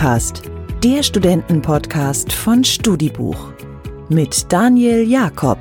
Studicast, 0.00 0.42
der 0.82 1.02
Studentenpodcast 1.02 2.32
von 2.32 2.64
Studibuch 2.64 3.52
mit 4.08 4.50
Daniel 4.50 5.06
Jakob. 5.06 5.58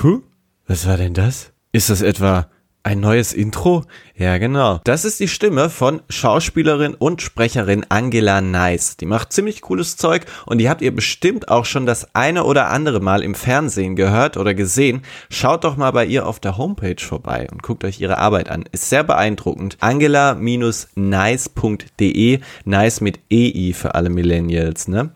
Huh? 0.00 0.22
Was 0.68 0.86
war 0.86 0.96
denn 0.96 1.12
das? 1.12 1.52
Ist 1.72 1.90
das 1.90 2.02
etwa 2.02 2.48
ein 2.84 3.00
neues 3.00 3.32
Intro? 3.32 3.84
Ja, 4.18 4.38
genau. 4.38 4.80
Das 4.82 5.04
ist 5.04 5.20
die 5.20 5.28
Stimme 5.28 5.70
von 5.70 6.00
Schauspielerin 6.08 6.94
und 6.94 7.22
Sprecherin 7.22 7.86
Angela 7.88 8.40
Nice. 8.40 8.96
Die 8.96 9.06
macht 9.06 9.32
ziemlich 9.32 9.60
cooles 9.60 9.96
Zeug 9.96 10.24
und 10.44 10.58
die 10.58 10.68
habt 10.68 10.82
ihr 10.82 10.92
bestimmt 10.92 11.48
auch 11.48 11.64
schon 11.64 11.86
das 11.86 12.16
eine 12.16 12.42
oder 12.42 12.68
andere 12.68 12.98
Mal 12.98 13.22
im 13.22 13.36
Fernsehen 13.36 13.94
gehört 13.94 14.36
oder 14.36 14.54
gesehen. 14.54 15.02
Schaut 15.30 15.62
doch 15.62 15.76
mal 15.76 15.92
bei 15.92 16.04
ihr 16.04 16.26
auf 16.26 16.40
der 16.40 16.58
Homepage 16.58 16.96
vorbei 16.98 17.46
und 17.52 17.62
guckt 17.62 17.84
euch 17.84 18.00
ihre 18.00 18.18
Arbeit 18.18 18.50
an. 18.50 18.64
Ist 18.72 18.90
sehr 18.90 19.04
beeindruckend. 19.04 19.76
Angela-nice.de. 19.78 22.40
Nice 22.64 23.00
mit 23.00 23.20
EI 23.32 23.72
für 23.72 23.94
alle 23.94 24.10
Millennials, 24.10 24.88
ne? 24.88 25.10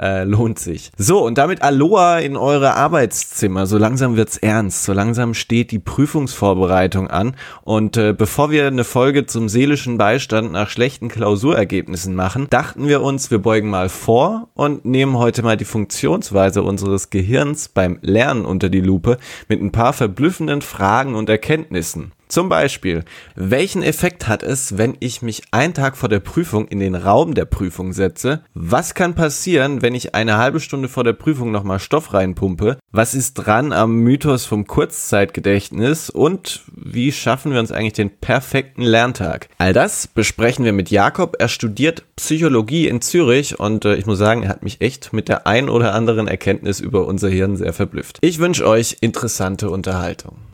Äh, 0.00 0.24
lohnt 0.24 0.58
sich. 0.58 0.90
So, 0.98 1.24
und 1.24 1.38
damit 1.38 1.62
Aloha 1.62 2.18
in 2.18 2.36
eure 2.36 2.74
Arbeitszimmer. 2.74 3.66
So 3.66 3.78
langsam 3.78 4.16
wird's 4.16 4.36
ernst. 4.36 4.82
So 4.82 4.92
langsam 4.92 5.34
steht 5.34 5.70
die 5.70 5.78
Prüfungsvorbereitung 5.78 7.08
an. 7.08 7.36
Und 7.62 7.96
äh, 7.96 8.12
bevor 8.12 8.47
wir 8.50 8.66
eine 8.66 8.84
Folge 8.84 9.26
zum 9.26 9.48
seelischen 9.48 9.98
Beistand 9.98 10.52
nach 10.52 10.70
schlechten 10.70 11.08
Klausurergebnissen 11.08 12.14
machen, 12.14 12.48
dachten 12.50 12.88
wir 12.88 13.02
uns, 13.02 13.30
wir 13.30 13.38
beugen 13.38 13.70
mal 13.70 13.88
vor 13.88 14.48
und 14.54 14.84
nehmen 14.84 15.16
heute 15.16 15.42
mal 15.42 15.56
die 15.56 15.64
Funktionsweise 15.64 16.62
unseres 16.62 17.10
Gehirns 17.10 17.68
beim 17.68 17.98
Lernen 18.02 18.44
unter 18.44 18.68
die 18.68 18.80
Lupe 18.80 19.18
mit 19.48 19.60
ein 19.60 19.72
paar 19.72 19.92
verblüffenden 19.92 20.62
Fragen 20.62 21.14
und 21.14 21.28
Erkenntnissen. 21.28 22.12
Zum 22.28 22.48
Beispiel, 22.48 23.04
welchen 23.34 23.82
Effekt 23.82 24.28
hat 24.28 24.42
es, 24.42 24.76
wenn 24.76 24.96
ich 25.00 25.22
mich 25.22 25.42
einen 25.50 25.74
Tag 25.74 25.96
vor 25.96 26.08
der 26.08 26.20
Prüfung 26.20 26.68
in 26.68 26.78
den 26.78 26.94
Raum 26.94 27.34
der 27.34 27.46
Prüfung 27.46 27.92
setze? 27.92 28.42
Was 28.54 28.94
kann 28.94 29.14
passieren, 29.14 29.80
wenn 29.80 29.94
ich 29.94 30.14
eine 30.14 30.36
halbe 30.36 30.60
Stunde 30.60 30.88
vor 30.88 31.04
der 31.04 31.14
Prüfung 31.14 31.50
nochmal 31.50 31.78
Stoff 31.78 32.12
reinpumpe? 32.12 32.78
Was 32.92 33.14
ist 33.14 33.34
dran 33.34 33.72
am 33.72 33.96
Mythos 33.96 34.44
vom 34.44 34.66
Kurzzeitgedächtnis? 34.66 36.10
Und 36.10 36.62
wie 36.74 37.12
schaffen 37.12 37.52
wir 37.52 37.60
uns 37.60 37.72
eigentlich 37.72 37.94
den 37.94 38.10
perfekten 38.10 38.82
Lerntag? 38.82 39.48
All 39.58 39.72
das 39.72 40.06
besprechen 40.06 40.64
wir 40.64 40.72
mit 40.72 40.90
Jakob. 40.90 41.36
Er 41.38 41.48
studiert 41.48 42.04
Psychologie 42.16 42.88
in 42.88 43.00
Zürich 43.00 43.58
und 43.58 43.84
äh, 43.84 43.94
ich 43.94 44.06
muss 44.06 44.18
sagen, 44.18 44.42
er 44.42 44.50
hat 44.50 44.62
mich 44.62 44.80
echt 44.80 45.12
mit 45.12 45.28
der 45.28 45.46
ein 45.46 45.68
oder 45.68 45.94
anderen 45.94 46.28
Erkenntnis 46.28 46.80
über 46.80 47.06
unser 47.06 47.28
Hirn 47.28 47.56
sehr 47.56 47.72
verblüfft. 47.72 48.18
Ich 48.20 48.38
wünsche 48.38 48.66
euch 48.66 48.98
interessante 49.00 49.70
Unterhaltung. 49.70 50.47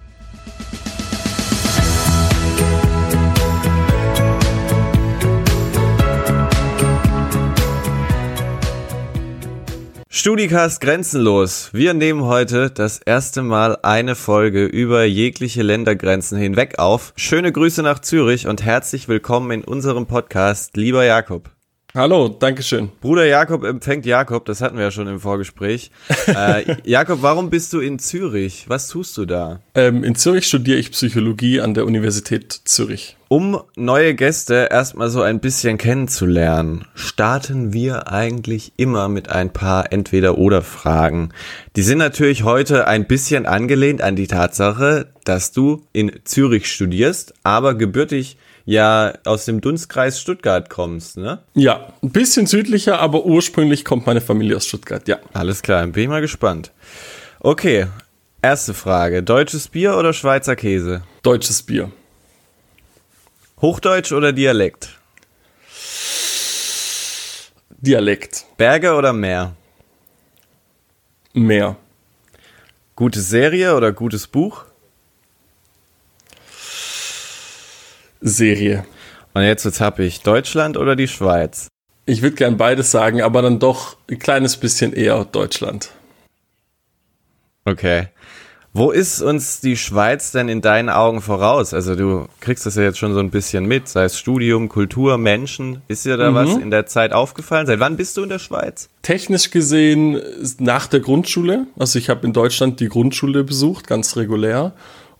Studicast 10.16 10.80
grenzenlos. 10.80 11.70
Wir 11.72 11.92
nehmen 11.92 12.22
heute 12.22 12.70
das 12.70 12.98
erste 12.98 13.42
Mal 13.42 13.78
eine 13.82 14.14
Folge 14.14 14.64
über 14.64 15.02
jegliche 15.02 15.62
Ländergrenzen 15.62 16.38
hinweg 16.38 16.78
auf. 16.78 17.12
Schöne 17.16 17.50
Grüße 17.50 17.82
nach 17.82 17.98
Zürich 17.98 18.46
und 18.46 18.62
herzlich 18.62 19.08
willkommen 19.08 19.50
in 19.50 19.64
unserem 19.64 20.06
Podcast, 20.06 20.76
lieber 20.76 21.04
Jakob. 21.04 21.50
Hallo, 21.96 22.26
Dankeschön. 22.26 22.90
Bruder 23.00 23.24
Jakob 23.24 23.62
empfängt 23.62 24.04
Jakob, 24.04 24.46
das 24.46 24.60
hatten 24.60 24.76
wir 24.76 24.82
ja 24.82 24.90
schon 24.90 25.06
im 25.06 25.20
Vorgespräch. 25.20 25.92
äh, 26.26 26.64
Jakob, 26.82 27.22
warum 27.22 27.50
bist 27.50 27.72
du 27.72 27.78
in 27.78 28.00
Zürich? 28.00 28.64
Was 28.66 28.88
tust 28.88 29.16
du 29.16 29.26
da? 29.26 29.60
Ähm, 29.76 30.02
in 30.02 30.16
Zürich 30.16 30.48
studiere 30.48 30.76
ich 30.76 30.90
Psychologie 30.90 31.60
an 31.60 31.72
der 31.72 31.86
Universität 31.86 32.62
Zürich. 32.64 33.16
Um 33.28 33.60
neue 33.76 34.16
Gäste 34.16 34.70
erstmal 34.72 35.08
so 35.08 35.22
ein 35.22 35.38
bisschen 35.38 35.78
kennenzulernen, 35.78 36.84
starten 36.96 37.72
wir 37.72 38.10
eigentlich 38.10 38.72
immer 38.76 39.08
mit 39.08 39.28
ein 39.28 39.52
paar 39.52 39.92
Entweder-Oder-Fragen. 39.92 41.32
Die 41.76 41.82
sind 41.82 41.98
natürlich 41.98 42.42
heute 42.42 42.88
ein 42.88 43.06
bisschen 43.06 43.46
angelehnt 43.46 44.02
an 44.02 44.16
die 44.16 44.26
Tatsache, 44.26 45.12
dass 45.22 45.52
du 45.52 45.86
in 45.92 46.10
Zürich 46.24 46.66
studierst, 46.66 47.34
aber 47.44 47.76
gebürtig 47.76 48.36
ja 48.64 49.12
aus 49.24 49.44
dem 49.44 49.60
Dunstkreis 49.60 50.20
Stuttgart 50.20 50.70
kommst, 50.70 51.16
ne? 51.16 51.40
Ja, 51.54 51.92
ein 52.02 52.10
bisschen 52.10 52.46
südlicher, 52.46 53.00
aber 53.00 53.24
ursprünglich 53.24 53.84
kommt 53.84 54.06
meine 54.06 54.20
Familie 54.20 54.56
aus 54.56 54.66
Stuttgart, 54.66 55.06
ja. 55.08 55.18
Alles 55.32 55.62
klar, 55.62 55.86
bin 55.86 56.04
ich 56.04 56.08
mal 56.08 56.20
gespannt. 56.20 56.72
Okay, 57.40 57.86
erste 58.42 58.74
Frage. 58.74 59.22
Deutsches 59.22 59.68
Bier 59.68 59.96
oder 59.96 60.12
Schweizer 60.12 60.56
Käse? 60.56 61.02
Deutsches 61.22 61.62
Bier. 61.62 61.90
Hochdeutsch 63.60 64.12
oder 64.12 64.32
Dialekt? 64.32 64.98
Dialekt. 67.70 68.46
Berge 68.56 68.94
oder 68.94 69.12
Meer? 69.12 69.54
Meer. 71.34 71.76
Gute 72.96 73.20
Serie 73.20 73.74
oder 73.74 73.92
gutes 73.92 74.26
Buch? 74.26 74.64
Serie. 78.24 78.84
Und 79.34 79.42
jetzt 79.42 79.64
wird's 79.64 79.98
ich. 79.98 80.22
Deutschland 80.22 80.76
oder 80.76 80.96
die 80.96 81.08
Schweiz? 81.08 81.68
Ich 82.06 82.22
würde 82.22 82.36
gern 82.36 82.56
beides 82.56 82.90
sagen, 82.90 83.22
aber 83.22 83.42
dann 83.42 83.58
doch 83.58 83.96
ein 84.10 84.18
kleines 84.18 84.56
bisschen 84.56 84.92
eher 84.92 85.24
Deutschland. 85.24 85.90
Okay. 87.64 88.08
Wo 88.76 88.90
ist 88.90 89.22
uns 89.22 89.60
die 89.60 89.76
Schweiz 89.76 90.32
denn 90.32 90.48
in 90.48 90.60
deinen 90.60 90.88
Augen 90.88 91.20
voraus? 91.20 91.72
Also 91.72 91.94
du 91.94 92.26
kriegst 92.40 92.66
das 92.66 92.74
ja 92.74 92.82
jetzt 92.82 92.98
schon 92.98 93.14
so 93.14 93.20
ein 93.20 93.30
bisschen 93.30 93.66
mit, 93.66 93.88
sei 93.88 94.04
es 94.04 94.18
Studium, 94.18 94.68
Kultur, 94.68 95.16
Menschen. 95.16 95.82
Ist 95.86 96.04
dir 96.04 96.16
da 96.16 96.30
mhm. 96.30 96.34
was 96.34 96.56
in 96.56 96.70
der 96.70 96.86
Zeit 96.86 97.12
aufgefallen? 97.12 97.66
Seit 97.66 97.78
wann 97.78 97.96
bist 97.96 98.16
du 98.16 98.24
in 98.24 98.30
der 98.30 98.40
Schweiz? 98.40 98.88
Technisch 99.02 99.50
gesehen 99.50 100.20
nach 100.58 100.88
der 100.88 101.00
Grundschule. 101.00 101.68
Also 101.78 102.00
ich 102.00 102.10
habe 102.10 102.26
in 102.26 102.32
Deutschland 102.32 102.80
die 102.80 102.88
Grundschule 102.88 103.44
besucht, 103.44 103.86
ganz 103.86 104.16
regulär. 104.16 104.72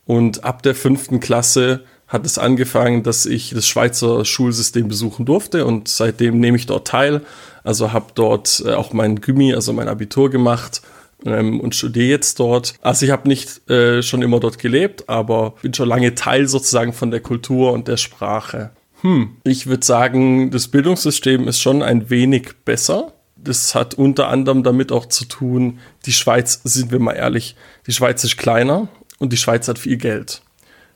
Und 0.05 0.45
ab 0.45 0.63
der 0.63 0.75
fünften 0.75 1.21
Klasse 1.21 1.85
hat 2.15 2.25
es 2.25 2.39
angefangen, 2.39 3.03
dass 3.03 3.27
ich 3.27 3.51
das 3.51 3.67
Schweizer 3.67 4.25
Schulsystem 4.25 4.87
besuchen 4.87 5.27
durfte 5.27 5.67
und 5.67 5.89
seitdem 5.89 6.39
nehme 6.39 6.57
ich 6.57 6.67
dort 6.67 6.87
teil. 6.87 7.23
Also 7.65 7.93
habe 7.93 8.13
dort 8.15 8.63
äh, 8.65 8.73
auch 8.73 8.93
mein 8.93 9.21
Gummi, 9.21 9.53
also 9.53 9.73
mein 9.73 9.89
Abitur 9.89 10.31
gemacht 10.31 10.81
ähm, 11.27 11.59
und 11.61 11.75
studiere 11.75 12.07
jetzt 12.07 12.39
dort. 12.39 12.75
Also 12.83 13.05
ich 13.05 13.11
habe 13.11 13.27
nicht 13.27 13.69
äh, 13.69 14.01
schon 14.01 14.23
immer 14.23 14.39
dort 14.39 14.61
gelebt, 14.61 15.09
aber 15.09 15.55
bin 15.61 15.75
schon 15.75 15.89
lange 15.89 16.15
Teil 16.15 16.47
sozusagen 16.47 16.93
von 16.93 17.11
der 17.11 17.19
Kultur 17.19 17.73
und 17.73 17.89
der 17.89 17.97
Sprache. 17.97 18.71
Hm, 19.01 19.37
ich 19.43 19.67
würde 19.67 19.85
sagen, 19.85 20.53
das 20.53 20.69
Bildungssystem 20.69 21.49
ist 21.49 21.61
schon 21.61 21.83
ein 21.83 22.11
wenig 22.11 22.53
besser. 22.65 23.13
Das 23.35 23.75
hat 23.75 23.95
unter 23.95 24.29
anderem 24.29 24.63
damit 24.63 24.93
auch 24.93 25.07
zu 25.07 25.25
tun, 25.25 25.81
die 26.07 26.13
Schweiz, 26.13 26.61
sind 26.63 26.93
wir 26.93 27.01
mal 27.01 27.15
ehrlich, 27.15 27.57
die 27.89 27.93
Schweiz 27.93 28.23
ist 28.23 28.37
kleiner 28.37 28.87
und 29.19 29.33
die 29.33 29.37
Schweiz 29.37 29.67
hat 29.67 29.81
viel 29.81 29.97
Geld. 29.97 30.43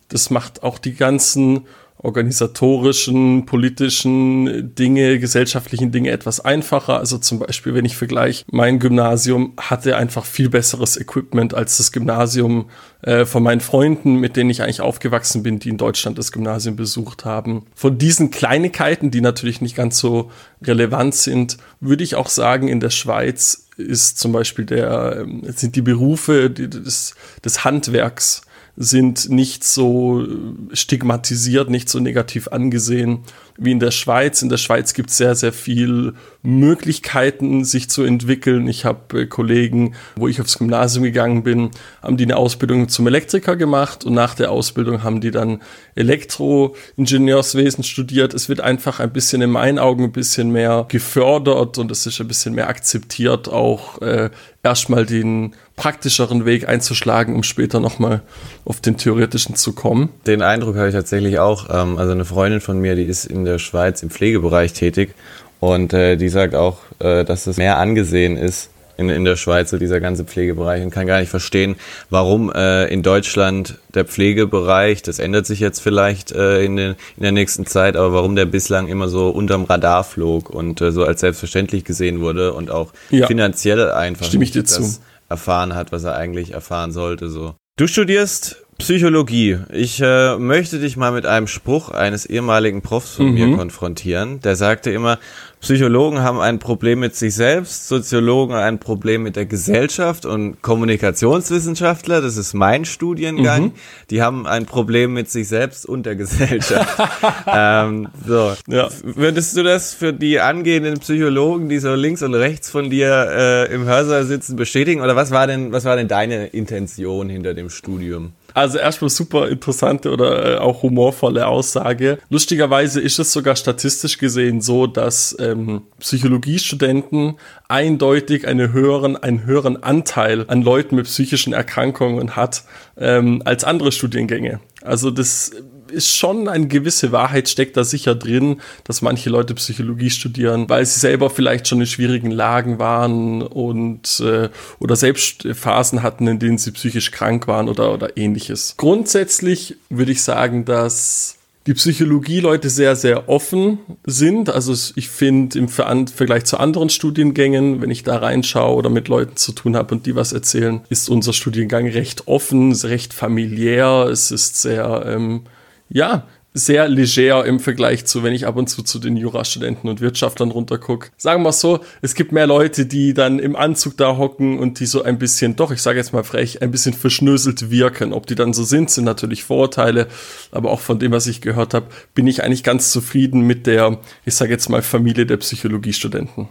Das 0.09 0.31
macht 0.31 0.63
auch 0.63 0.79
die 0.79 0.95
ganzen 0.95 1.67
organisatorischen, 2.01 3.45
politischen 3.45 4.75
Dinge, 4.75 5.19
gesellschaftlichen 5.19 5.91
Dinge 5.91 6.11
etwas 6.11 6.41
einfacher. 6.41 6.99
Also 6.99 7.19
zum 7.19 7.41
Beispiel, 7.41 7.75
wenn 7.75 7.85
ich 7.85 7.97
vergleiche, 7.97 8.45
mein 8.51 8.79
Gymnasium 8.79 9.55
hatte 9.59 9.97
einfach 9.97 10.25
viel 10.25 10.49
besseres 10.49 10.97
Equipment 10.97 11.55
als 11.55 11.79
das 11.79 11.91
Gymnasium 11.91 12.71
äh, 13.03 13.25
von 13.25 13.43
meinen 13.43 13.61
Freunden, 13.61 14.15
mit 14.17 14.37
denen 14.37 14.51
ich 14.51 14.63
eigentlich 14.63 14.81
aufgewachsen 14.81 15.43
bin, 15.43 15.59
die 15.59 15.71
in 15.71 15.77
Deutschland 15.77 16.19
das 16.19 16.31
Gymnasium 16.31 16.77
besucht 16.77 17.25
haben. 17.25 17.67
Von 17.75 17.99
diesen 17.99 18.31
Kleinigkeiten, 18.31 19.11
die 19.11 19.21
natürlich 19.21 19.61
nicht 19.61 19.77
ganz 19.77 19.99
so 19.99 20.31
relevant 20.63 21.17
sind, 21.17 21.57
würde 21.81 22.05
ich 22.05 22.15
auch 22.15 22.29
sagen, 22.29 22.69
in 22.69 22.79
der 22.81 22.91
Schweiz 22.91 23.69
ist 23.77 24.19
zum 24.19 24.33
Beispiel 24.33 24.67
der, 24.67 25.19
ähm, 25.21 25.43
sind 25.55 25.75
die 25.75 25.83
Berufe 25.83 26.51
des, 26.51 27.15
des 27.45 27.65
Handwerks 27.65 28.43
sind 28.81 29.29
nicht 29.29 29.65
so 29.65 30.25
stigmatisiert, 30.73 31.69
nicht 31.69 31.89
so 31.89 31.99
negativ 31.99 32.47
angesehen 32.49 33.25
wie 33.59 33.73
in 33.73 33.81
der 33.81 33.91
Schweiz. 33.91 34.41
In 34.41 34.51
der 34.51 34.57
Schweiz 34.57 34.95
gibt 34.95 35.11
es 35.11 35.17
sehr, 35.17 35.35
sehr 35.35 35.53
viel 35.53 36.15
Möglichkeiten, 36.43 37.65
sich 37.65 37.91
zu 37.91 38.05
entwickeln. 38.05 38.69
Ich 38.69 38.85
habe 38.85 39.23
äh, 39.23 39.27
Kollegen, 39.27 39.97
wo 40.15 40.29
ich 40.29 40.41
aufs 40.41 40.59
Gymnasium 40.59 41.03
gegangen 41.03 41.43
bin, 41.43 41.73
haben 42.01 42.17
die 42.17 42.25
eine 42.25 42.37
Ausbildung 42.37 42.89
zum 42.89 43.09
Elektriker 43.09 43.57
gemacht 43.57 44.05
und 44.05 44.15
nach 44.15 44.35
der 44.35 44.53
Ausbildung 44.53 45.03
haben 45.03 45.21
die 45.21 45.33
dann 45.33 45.61
Elektroingenieurswesen 45.97 47.83
studiert. 47.83 48.33
Es 48.33 48.49
wird 48.49 48.61
einfach 48.61 49.01
ein 49.01 49.13
bisschen 49.13 49.43
in 49.43 49.51
meinen 49.51 49.81
Augen 49.81 50.05
ein 50.05 50.13
bisschen 50.13 50.53
mehr 50.53 50.87
gefördert 50.89 51.79
und 51.79 51.91
es 51.91 52.07
ist 52.07 52.21
ein 52.21 52.29
bisschen 52.29 52.55
mehr 52.55 52.69
akzeptiert, 52.69 53.49
auch 53.49 54.01
äh, 54.03 54.31
erstmal 54.63 55.05
den 55.05 55.57
praktischeren 55.79 56.45
Weg 56.45 56.69
einzuschlagen, 56.69 57.35
um 57.35 57.43
später 57.43 57.81
nochmal 57.81 58.21
auf 58.65 58.81
den 58.81 58.99
theoretischen 58.99 59.55
zu 59.55 59.73
kommen. 59.73 60.11
Den 60.27 60.43
Eindruck 60.43 60.77
habe 60.77 60.89
ich 60.89 60.95
tatsächlich 60.95 61.39
auch. 61.39 61.71
Ähm, 61.71 61.97
also 61.97 62.13
eine 62.13 62.25
Freundin 62.25 62.61
von 62.61 62.79
mir, 62.81 62.97
die 62.97 63.05
ist 63.05 63.25
in 63.25 63.45
der 63.45 63.59
Schweiz 63.59 64.03
im 64.03 64.11
Pflegebereich 64.11 64.73
tätig 64.75 65.15
und 65.61 65.93
äh, 65.93 66.17
die 66.17 66.29
sagt 66.29 66.55
auch, 66.55 66.79
äh, 66.99 67.25
dass 67.25 67.47
es 67.47 67.57
mehr 67.57 67.79
angesehen 67.79 68.37
ist, 68.37 68.71
in, 68.97 69.09
in 69.09 69.25
der 69.25 69.37
Schweiz, 69.37 69.71
so 69.71 69.79
dieser 69.79 70.01
ganze 70.01 70.25
Pflegebereich 70.25 70.83
und 70.83 70.91
kann 70.91 71.07
gar 71.07 71.21
nicht 71.21 71.31
verstehen, 71.31 71.77
warum 72.11 72.53
äh, 72.53 72.87
in 72.87 73.05
Deutschland 73.05 73.79
der 73.95 74.05
Pflegebereich, 74.05 75.03
das 75.03 75.21
ändert 75.21 75.47
sich 75.47 75.61
jetzt 75.61 75.79
vielleicht 75.79 76.33
in, 76.33 76.77
den, 76.77 76.97
in 77.17 77.23
der 77.23 77.31
nächsten 77.31 77.65
Zeit, 77.65 77.97
aber 77.97 78.13
warum 78.13 78.35
der 78.35 78.47
bislang 78.47 78.89
immer 78.89 79.09
so 79.09 79.29
unterm 79.29 79.65
Radar 79.65 80.03
flog 80.03 80.51
und 80.51 80.81
so 80.81 81.05
als 81.05 81.21
selbstverständlich 81.21 81.85
gesehen 81.85 82.19
wurde 82.21 82.53
und 82.53 82.73
auch 82.73 82.93
ja. 83.11 83.29
finanziell 83.29 83.93
einfach 83.93 84.27
Stimme 84.27 84.43
ich 84.43 84.51
dir 84.51 84.65
zu. 84.65 84.99
Erfahren 85.29 85.75
hat, 85.75 85.93
was 85.93 86.05
er 86.05 86.17
eigentlich 86.17 86.53
erfahren 86.53 86.93
sollte. 86.93 87.29
So. 87.29 87.55
Du 87.77 87.87
studierst 87.87 88.65
Psychologie. 88.79 89.59
Ich 89.73 90.01
äh, 90.01 90.37
möchte 90.39 90.79
dich 90.79 90.97
mal 90.97 91.11
mit 91.11 91.27
einem 91.27 91.49
Spruch 91.49 91.91
eines 91.91 92.27
ehemaligen 92.27 92.81
Profs 92.81 93.17
von 93.17 93.27
mhm. 93.27 93.35
mir 93.35 93.57
konfrontieren. 93.57 94.41
Der 94.41 94.55
sagte 94.55 94.91
immer, 94.91 95.19
Psychologen 95.61 96.21
haben 96.21 96.41
ein 96.41 96.61
Problem 96.61 97.01
mit 97.01 97.17
sich 97.17 97.35
selbst, 97.35 97.89
Soziologen 97.89 98.55
ein 98.55 98.79
Problem 98.79 99.25
mit 99.25 99.35
der 99.35 99.47
Gesellschaft 99.47 100.25
und 100.25 100.63
Kommunikationswissenschaftler, 100.63 102.21
das 102.21 102.37
ist 102.37 102.55
mein 102.55 102.85
Studiengang, 102.85 103.65
mhm. 103.65 103.73
die 104.11 104.23
haben 104.23 104.47
ein 104.47 104.67
Problem 104.67 105.15
mit 105.15 105.29
sich 105.31 105.49
selbst 105.49 105.85
und 105.85 106.07
der 106.07 106.15
Gesellschaft. 106.15 107.03
ähm, 107.47 108.09
so. 108.27 108.55
Ja. 108.69 108.89
Würdest 109.03 109.57
du 109.57 109.65
das 109.65 109.95
für 109.95 110.13
die 110.13 110.39
angehenden 110.39 111.01
Psychologen, 111.01 111.69
die 111.69 111.81
so 111.81 111.95
links 111.95 112.23
und 112.23 112.35
rechts 112.35 112.71
von 112.71 112.89
dir 112.89 113.29
äh, 113.29 113.75
im 113.75 113.85
Hörsaal 113.85 114.25
sitzen, 114.25 114.55
bestätigen? 114.55 115.01
Oder 115.01 115.17
was 115.17 115.33
war 115.33 115.49
denn, 115.49 115.73
was 115.73 115.85
war 115.85 115.97
denn 115.97 116.09
deine 116.09 116.47
Intention 116.47 117.29
hinter 117.29 117.55
dem 117.55 117.69
Studium? 117.69 118.33
Also 118.55 118.79
erstmal 118.79 119.11
super 119.11 119.49
interessante 119.49 120.11
oder 120.11 120.57
äh, 120.57 120.59
auch 120.59 120.83
humorvolle 120.83 121.47
Aussage. 121.47 122.19
Lustigerweise 122.31 123.01
ist 123.01 123.19
es 123.19 123.33
sogar 123.33 123.57
statistisch 123.57 124.19
gesehen 124.19 124.61
so, 124.61 124.87
dass 124.87 125.37
ähm, 125.39 125.83
Psychologiestudenten 126.01 127.39
eindeutig 127.69 128.49
eine 128.49 128.73
höheren, 128.73 129.17
einen 129.17 129.45
höheren 129.45 129.83
Anteil 129.83 130.45
an 130.49 130.63
Leuten 130.63 130.97
mit 130.97 131.07
psychischen 131.07 131.53
Erkrankungen 131.53 132.37
hat 132.37 132.65
ähm, 132.97 133.43
als 133.45 133.65
andere 133.65 133.93
Studiengänge. 133.93 134.61
Also 134.83 135.11
das 135.11 135.53
ist 135.91 136.15
schon 136.15 136.49
eine 136.49 136.69
gewisse 136.69 137.13
Wahrheit 137.13 137.49
steckt 137.49 137.77
da 137.77 137.85
sicher 137.85 138.15
drin, 138.15 138.61
dass 138.85 139.03
manche 139.03 139.31
Leute 139.31 139.55
Psychologie 139.55 140.11
studieren, 140.11 140.69
weil 140.69 140.85
sie 140.87 141.01
selber 141.01 141.31
vielleicht 141.31 141.69
schon 141.69 141.81
in 141.81 141.87
schwierigen 141.87 142.31
Lagen 142.31 142.79
waren 142.79 143.43
und 143.43 144.21
äh, 144.21 144.49
oder 144.79 144.97
selbst 144.97 145.47
Phasen 145.55 146.03
hatten, 146.03 146.27
in 146.27 146.39
denen 146.39 146.59
sie 146.59 146.73
psychisch 146.73 147.11
krank 147.11 147.49
waren 147.49 147.69
oder 147.69 147.93
oder 147.93 148.17
ähnliches. 148.17 148.75
Grundsätzlich 148.77 149.77
würde 149.89 150.13
ich 150.13 150.23
sagen, 150.23 150.65
dass 150.65 151.39
die 151.69 151.75
Psychologie-Leute 151.75 152.71
sehr, 152.71 152.97
sehr 152.97 153.29
offen 153.29 153.79
sind. 154.07 154.49
Also 154.49 154.73
ich 154.97 155.11
finde 155.11 155.59
im 155.59 155.69
Vergleich 155.69 156.47
zu 156.47 156.57
anderen 156.57 156.89
Studiengängen, 156.89 157.83
wenn 157.83 157.91
ich 157.91 158.05
da 158.05 158.17
reinschaue 158.17 158.75
oder 158.75 158.89
mit 158.89 159.09
Leuten 159.09 159.37
zu 159.37 159.53
tun 159.53 159.77
habe 159.77 159.95
und 159.95 160.07
die 160.07 160.17
was 160.17 160.33
erzählen, 160.33 160.81
ist 160.89 161.11
unser 161.11 161.35
Studiengang 161.35 161.87
recht 161.87 162.27
offen, 162.27 162.73
recht 162.73 163.13
familiär. 163.13 164.09
Es 164.11 164.31
ist 164.31 164.63
sehr 164.63 165.05
ähm, 165.07 165.43
ja, 165.89 166.27
sehr 166.55 166.89
leger 166.89 167.45
im 167.45 167.61
Vergleich 167.61 168.05
zu, 168.05 168.23
wenn 168.23 168.33
ich 168.33 168.47
ab 168.47 168.57
und 168.57 168.69
zu 168.69 168.83
zu 168.83 168.99
den 168.99 169.17
Jurastudenten 169.17 169.89
und 169.89 170.01
Wirtschaftlern 170.01 170.51
runtergucke. 170.51 171.11
Sagen 171.17 171.43
wir 171.43 171.53
so, 171.53 171.81
es 172.03 172.15
gibt 172.15 172.33
mehr 172.33 172.47
Leute, 172.47 172.87
die 172.87 173.15
dann 173.15 173.39
im 173.39 173.55
Anzug 173.55 173.97
da 173.97 174.17
hocken 174.17 174.59
und 174.59 174.81
die 174.81 174.87
so 174.87 175.03
ein 175.03 175.19
bisschen, 175.19 175.57
doch, 175.57 175.71
ich 175.71 175.83
sage 175.83 175.99
jetzt 175.99 176.13
mal 176.13 176.25
frech, 176.25 176.63
ein 176.63 176.71
bisschen 176.71 176.95
verschnöselt 176.95 177.71
wirken. 177.71 178.13
Ob 178.13 178.27
die 178.27 178.35
dann 178.35 178.53
so 178.53 178.65
sind, 178.65 178.91
sind 178.91 179.05
natürlich 179.05 179.45
Vorurteile, 179.45 180.09
aber 180.51 180.71
auch 180.71 180.81
von 180.81 180.99
dem, 180.99 181.13
was 181.13 181.27
ich 181.27 181.41
gehört 181.41 181.75
habe, 181.75 181.87
bin 182.15 182.27
ich 182.27 182.43
eigentlich 182.43 182.65
ganz 182.65 182.91
zufrieden 182.91 183.43
mit 183.43 183.67
der, 183.67 183.99
ich 184.25 184.35
sage 184.35 184.53
jetzt 184.53 184.69
mal, 184.69 184.83
Familie 184.83 185.27
der 185.27 185.37
Psychologiestudenten. 185.37 186.49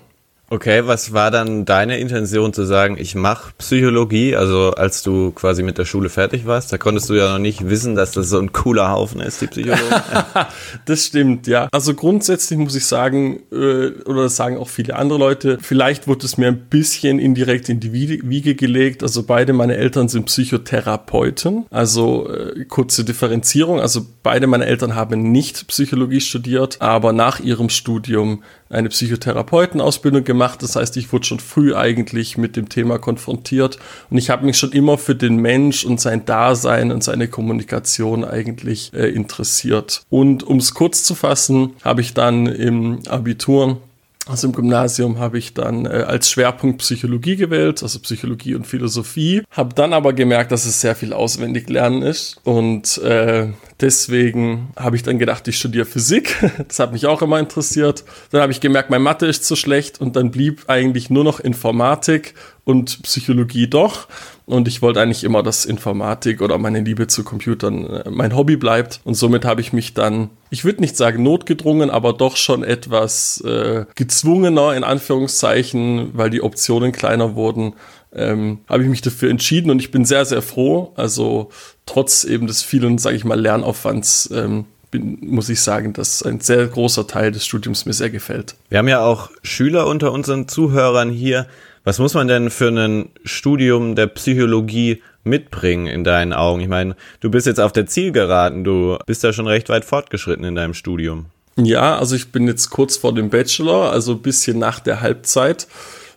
Okay, 0.49 0.87
was 0.87 1.11
war 1.11 1.29
dann 1.29 1.65
deine 1.65 1.99
Intention 1.99 2.53
zu 2.53 2.63
sagen, 2.63 2.95
ich 2.97 3.15
mache 3.15 3.51
Psychologie? 3.57 4.33
Also 4.33 4.71
als 4.71 5.03
du 5.03 5.31
quasi 5.31 5.61
mit 5.61 5.77
der 5.77 5.83
Schule 5.83 6.07
fertig 6.07 6.45
warst, 6.45 6.71
da 6.71 6.77
konntest 6.77 7.09
du 7.09 7.15
ja 7.15 7.33
noch 7.33 7.39
nicht 7.39 7.67
wissen, 7.67 7.95
dass 7.95 8.11
das 8.11 8.29
so 8.29 8.39
ein 8.39 8.53
cooler 8.53 8.89
Haufen 8.89 9.19
ist, 9.19 9.41
die 9.41 9.47
Psychologie. 9.47 9.83
das 10.85 11.05
stimmt, 11.05 11.47
ja. 11.47 11.67
Also 11.73 11.93
grundsätzlich 11.93 12.57
muss 12.57 12.75
ich 12.75 12.85
sagen, 12.85 13.41
äh, 13.51 13.89
oder 14.05 14.23
das 14.23 14.37
sagen 14.37 14.57
auch 14.57 14.69
viele 14.69 14.95
andere 14.95 15.19
Leute, 15.19 15.57
vielleicht 15.61 16.07
wurde 16.07 16.25
es 16.25 16.37
mir 16.37 16.47
ein 16.47 16.69
bisschen 16.69 17.19
indirekt 17.19 17.67
in 17.67 17.81
die 17.81 17.91
Wiege 17.91 18.55
gelegt. 18.55 19.03
Also 19.03 19.23
beide 19.23 19.51
meine 19.51 19.75
Eltern 19.75 20.07
sind 20.07 20.27
Psychotherapeuten. 20.27 21.65
Also 21.71 22.31
äh, 22.31 22.63
kurze 22.63 23.03
Differenzierung. 23.03 23.81
Also 23.81 24.05
beide 24.23 24.47
meine 24.47 24.65
Eltern 24.65 24.95
haben 24.95 25.29
nicht 25.29 25.67
Psychologie 25.67 26.21
studiert, 26.21 26.77
aber 26.79 27.11
nach 27.11 27.41
ihrem 27.41 27.67
Studium 27.67 28.43
eine 28.69 28.89
Psychotherapeutenausbildung 28.89 30.23
gemacht. 30.23 30.63
Das 30.63 30.75
heißt, 30.75 30.97
ich 30.97 31.11
wurde 31.11 31.25
schon 31.25 31.39
früh 31.39 31.75
eigentlich 31.75 32.37
mit 32.37 32.55
dem 32.55 32.69
Thema 32.69 32.99
konfrontiert 32.99 33.79
und 34.09 34.17
ich 34.17 34.29
habe 34.29 34.45
mich 34.45 34.57
schon 34.57 34.71
immer 34.71 34.97
für 34.97 35.15
den 35.15 35.37
Mensch 35.37 35.85
und 35.85 35.99
sein 36.01 36.25
Dasein 36.25 36.91
und 36.91 37.03
seine 37.03 37.27
Kommunikation 37.27 38.23
eigentlich 38.23 38.93
äh, 38.93 39.09
interessiert. 39.09 40.01
Und 40.09 40.43
um 40.43 40.57
es 40.57 40.73
kurz 40.73 41.03
zu 41.03 41.15
fassen, 41.15 41.73
habe 41.83 42.01
ich 42.01 42.13
dann 42.13 42.45
im 42.47 42.99
Abitur 43.07 43.81
also 44.27 44.47
im 44.47 44.53
Gymnasium 44.53 45.19
habe 45.19 45.37
ich 45.37 45.53
dann 45.53 45.85
äh, 45.85 46.03
als 46.07 46.29
Schwerpunkt 46.29 46.79
Psychologie 46.79 47.35
gewählt, 47.35 47.83
also 47.83 47.99
Psychologie 47.99 48.55
und 48.55 48.67
Philosophie. 48.67 49.43
Habe 49.51 49.73
dann 49.73 49.93
aber 49.93 50.13
gemerkt, 50.13 50.51
dass 50.51 50.65
es 50.65 50.81
sehr 50.81 50.95
viel 50.95 51.13
auswendig 51.13 51.69
lernen 51.69 52.01
ist 52.01 52.39
und 52.43 52.97
äh, 52.99 53.49
Deswegen 53.79 54.69
habe 54.75 54.95
ich 54.95 55.03
dann 55.03 55.19
gedacht, 55.19 55.47
ich 55.47 55.57
studiere 55.57 55.85
Physik. 55.85 56.35
Das 56.67 56.79
hat 56.79 56.91
mich 56.91 57.05
auch 57.05 57.21
immer 57.21 57.39
interessiert. 57.39 58.03
Dann 58.31 58.41
habe 58.41 58.51
ich 58.51 58.59
gemerkt, 58.59 58.89
mein 58.89 59.01
Mathe 59.01 59.27
ist 59.27 59.45
zu 59.45 59.55
schlecht 59.55 60.01
und 60.01 60.15
dann 60.15 60.31
blieb 60.31 60.63
eigentlich 60.67 61.09
nur 61.09 61.23
noch 61.23 61.39
Informatik 61.39 62.33
und 62.65 63.03
Psychologie 63.03 63.67
doch. 63.67 64.07
Und 64.47 64.69
ich 64.69 64.81
wollte 64.81 65.01
eigentlich 65.01 65.25
immer, 65.25 65.43
dass 65.43 65.65
Informatik 65.65 66.41
oder 66.41 66.57
meine 66.57 66.79
Liebe 66.79 67.07
zu 67.07 67.25
Computern 67.25 67.85
äh, 67.85 68.09
mein 68.09 68.33
Hobby 68.33 68.55
bleibt. 68.55 69.01
Und 69.03 69.15
somit 69.15 69.43
habe 69.43 69.59
ich 69.59 69.73
mich 69.73 69.93
dann, 69.93 70.29
ich 70.49 70.63
würde 70.63 70.79
nicht 70.79 70.95
sagen 70.95 71.21
notgedrungen, 71.21 71.89
aber 71.89 72.13
doch 72.13 72.37
schon 72.37 72.63
etwas 72.63 73.41
äh, 73.41 73.83
gezwungener 73.95 74.73
in 74.73 74.85
Anführungszeichen, 74.85 76.11
weil 76.13 76.29
die 76.29 76.41
Optionen 76.41 76.93
kleiner 76.93 77.35
wurden, 77.35 77.73
ähm, 78.15 78.59
habe 78.69 78.83
ich 78.83 78.89
mich 78.89 79.01
dafür 79.01 79.29
entschieden 79.29 79.69
und 79.69 79.79
ich 79.79 79.91
bin 79.91 80.05
sehr, 80.05 80.23
sehr 80.23 80.41
froh. 80.41 80.93
Also 80.95 81.49
trotz 81.85 82.23
eben 82.23 82.47
des 82.47 82.63
vielen, 82.63 82.97
sage 82.99 83.17
ich 83.17 83.25
mal, 83.25 83.37
Lernaufwands 83.37 84.29
ähm, 84.33 84.63
bin, 84.91 85.17
muss 85.21 85.49
ich 85.49 85.59
sagen, 85.59 85.91
dass 85.91 86.23
ein 86.23 86.39
sehr 86.39 86.65
großer 86.67 87.05
Teil 87.05 87.33
des 87.33 87.45
Studiums 87.45 87.85
mir 87.85 87.91
sehr 87.91 88.09
gefällt. 88.09 88.55
Wir 88.69 88.77
haben 88.77 88.87
ja 88.87 89.01
auch 89.01 89.29
Schüler 89.43 89.87
unter 89.87 90.13
unseren 90.13 90.47
Zuhörern 90.47 91.09
hier. 91.09 91.47
Was 91.87 91.99
muss 91.99 92.15
man 92.15 92.27
denn 92.27 92.49
für 92.49 92.67
ein 92.67 93.11
Studium 93.23 93.95
der 93.95 94.07
Psychologie 94.07 95.01
mitbringen 95.23 95.87
in 95.87 96.03
deinen 96.03 96.33
Augen? 96.33 96.59
Ich 96.59 96.67
meine, 96.67 96.97
du 97.21 97.31
bist 97.31 97.47
jetzt 97.47 97.61
auf 97.61 97.71
der 97.71 97.85
Zielgeraden, 97.85 98.65
du 98.65 98.97
bist 99.05 99.23
ja 99.23 99.31
schon 99.31 99.47
recht 99.47 99.69
weit 99.69 99.85
fortgeschritten 99.85 100.43
in 100.43 100.55
deinem 100.55 100.73
Studium. 100.73 101.27
Ja, 101.55 101.97
also 101.97 102.17
ich 102.17 102.33
bin 102.33 102.45
jetzt 102.45 102.71
kurz 102.71 102.97
vor 102.97 103.13
dem 103.13 103.29
Bachelor, 103.29 103.89
also 103.89 104.11
ein 104.11 104.21
bisschen 104.21 104.59
nach 104.59 104.81
der 104.81 104.99
Halbzeit. 104.99 105.69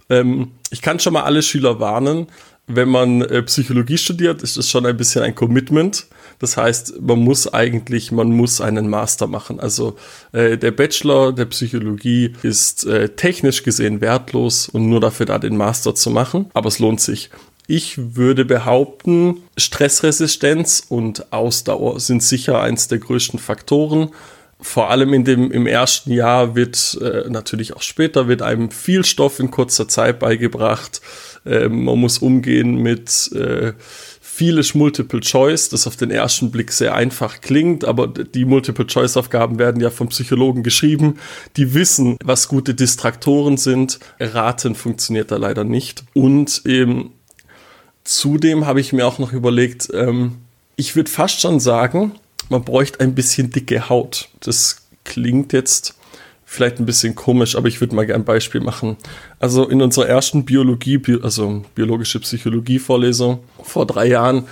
Ähm, 0.08 0.50
ich 0.72 0.82
kann 0.82 0.98
schon 0.98 1.12
mal 1.12 1.22
alle 1.22 1.40
Schüler 1.40 1.78
warnen, 1.78 2.26
wenn 2.74 2.88
man 2.88 3.22
äh, 3.22 3.42
Psychologie 3.42 3.98
studiert, 3.98 4.42
ist 4.42 4.56
es 4.56 4.68
schon 4.68 4.86
ein 4.86 4.96
bisschen 4.96 5.22
ein 5.22 5.34
Commitment. 5.34 6.06
Das 6.38 6.56
heißt, 6.56 7.00
man 7.00 7.18
muss 7.20 7.52
eigentlich, 7.52 8.12
man 8.12 8.30
muss 8.30 8.60
einen 8.60 8.88
Master 8.88 9.26
machen. 9.26 9.60
Also 9.60 9.96
äh, 10.32 10.56
der 10.56 10.70
Bachelor 10.70 11.32
der 11.32 11.44
Psychologie 11.46 12.32
ist 12.42 12.86
äh, 12.86 13.10
technisch 13.10 13.62
gesehen 13.62 14.00
wertlos 14.00 14.68
und 14.68 14.88
nur 14.88 15.00
dafür 15.00 15.26
da 15.26 15.38
den 15.38 15.56
Master 15.56 15.94
zu 15.94 16.10
machen. 16.10 16.50
Aber 16.54 16.68
es 16.68 16.78
lohnt 16.78 17.00
sich. 17.00 17.30
Ich 17.66 18.16
würde 18.16 18.44
behaupten, 18.44 19.36
Stressresistenz 19.56 20.82
und 20.88 21.32
Ausdauer 21.32 22.00
sind 22.00 22.22
sicher 22.22 22.60
eins 22.60 22.88
der 22.88 22.98
größten 22.98 23.38
Faktoren 23.38 24.10
vor 24.62 24.90
allem 24.90 25.14
in 25.14 25.24
dem, 25.24 25.50
im 25.50 25.66
ersten 25.66 26.12
Jahr 26.12 26.54
wird, 26.54 26.98
äh, 27.00 27.28
natürlich 27.28 27.74
auch 27.74 27.82
später, 27.82 28.28
wird 28.28 28.42
einem 28.42 28.70
viel 28.70 29.04
Stoff 29.04 29.40
in 29.40 29.50
kurzer 29.50 29.88
Zeit 29.88 30.18
beigebracht. 30.18 31.00
Äh, 31.44 31.68
man 31.68 31.98
muss 31.98 32.18
umgehen 32.18 32.76
mit 32.76 33.30
äh, 33.32 33.72
vieles 34.20 34.74
Multiple 34.74 35.20
Choice, 35.20 35.68
das 35.68 35.86
auf 35.86 35.96
den 35.96 36.10
ersten 36.10 36.50
Blick 36.50 36.72
sehr 36.72 36.94
einfach 36.94 37.40
klingt, 37.40 37.84
aber 37.84 38.08
die 38.08 38.44
Multiple 38.44 38.86
Choice 38.86 39.16
Aufgaben 39.16 39.58
werden 39.58 39.82
ja 39.82 39.90
von 39.90 40.08
Psychologen 40.08 40.62
geschrieben, 40.62 41.18
die 41.56 41.74
wissen, 41.74 42.16
was 42.24 42.48
gute 42.48 42.74
Distraktoren 42.74 43.58
sind. 43.58 43.98
Raten 44.18 44.74
funktioniert 44.74 45.30
da 45.30 45.36
leider 45.36 45.64
nicht. 45.64 46.04
Und 46.14 46.62
eben 46.64 47.12
zudem 48.04 48.66
habe 48.66 48.80
ich 48.80 48.92
mir 48.92 49.06
auch 49.06 49.18
noch 49.18 49.32
überlegt, 49.32 49.88
ähm, 49.92 50.36
ich 50.76 50.96
würde 50.96 51.10
fast 51.10 51.40
schon 51.40 51.60
sagen, 51.60 52.12
man 52.48 52.64
bräuchte 52.64 53.00
ein 53.00 53.14
bisschen 53.14 53.50
dicke 53.50 53.88
Haut. 53.88 54.30
Das 54.40 54.88
klingt 55.04 55.52
jetzt 55.52 55.94
vielleicht 56.50 56.80
ein 56.80 56.84
bisschen 56.84 57.14
komisch, 57.14 57.54
aber 57.54 57.68
ich 57.68 57.80
würde 57.80 57.94
mal 57.94 58.04
gerne 58.04 58.22
ein 58.22 58.26
Beispiel 58.26 58.60
machen. 58.60 58.96
Also 59.38 59.68
in 59.68 59.80
unserer 59.80 60.08
ersten 60.08 60.44
Biologie, 60.44 61.00
also 61.22 61.62
biologische 61.76 62.18
Psychologie-Vorlesung 62.18 63.38
vor 63.62 63.86
drei 63.86 64.08
Jahren, 64.08 64.48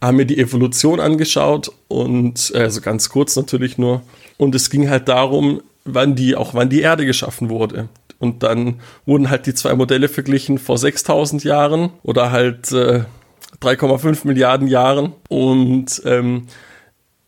haben 0.00 0.16
wir 0.16 0.24
die 0.24 0.38
Evolution 0.38 1.00
angeschaut 1.00 1.70
und 1.88 2.50
also 2.54 2.80
ganz 2.80 3.10
kurz 3.10 3.36
natürlich 3.36 3.76
nur. 3.76 4.00
Und 4.38 4.54
es 4.54 4.70
ging 4.70 4.88
halt 4.88 5.06
darum, 5.08 5.60
wann 5.84 6.14
die, 6.14 6.34
auch 6.34 6.54
wann 6.54 6.70
die 6.70 6.80
Erde 6.80 7.04
geschaffen 7.04 7.50
wurde. 7.50 7.90
und 8.18 8.42
dann 8.42 8.80
wurden 9.04 9.28
halt 9.28 9.44
die 9.44 9.52
zwei 9.52 9.74
Modelle 9.74 10.08
verglichen 10.08 10.56
vor 10.56 10.78
6000 10.78 11.44
Jahren 11.44 11.90
oder 12.02 12.32
halt 12.32 12.72
äh, 12.72 13.04
3,5 13.60 14.26
Milliarden 14.26 14.66
Jahren 14.66 15.12
und 15.28 16.00
ähm, 16.06 16.46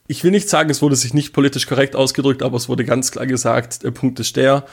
ich 0.08 0.22
will 0.24 0.30
nicht 0.30 0.48
sagen, 0.48 0.70
es 0.70 0.82
wurde 0.82 0.96
sich 0.96 1.14
nicht 1.14 1.32
politisch 1.32 1.66
korrekt 1.66 1.96
ausgedrückt, 1.96 2.42
aber 2.42 2.56
es 2.56 2.68
wurde 2.68 2.84
ganz 2.84 3.10
klar 3.10 3.26
gesagt, 3.26 3.82
der 3.82 3.90
Punkt 3.90 4.20
ist 4.20 4.36
der, 4.36 4.64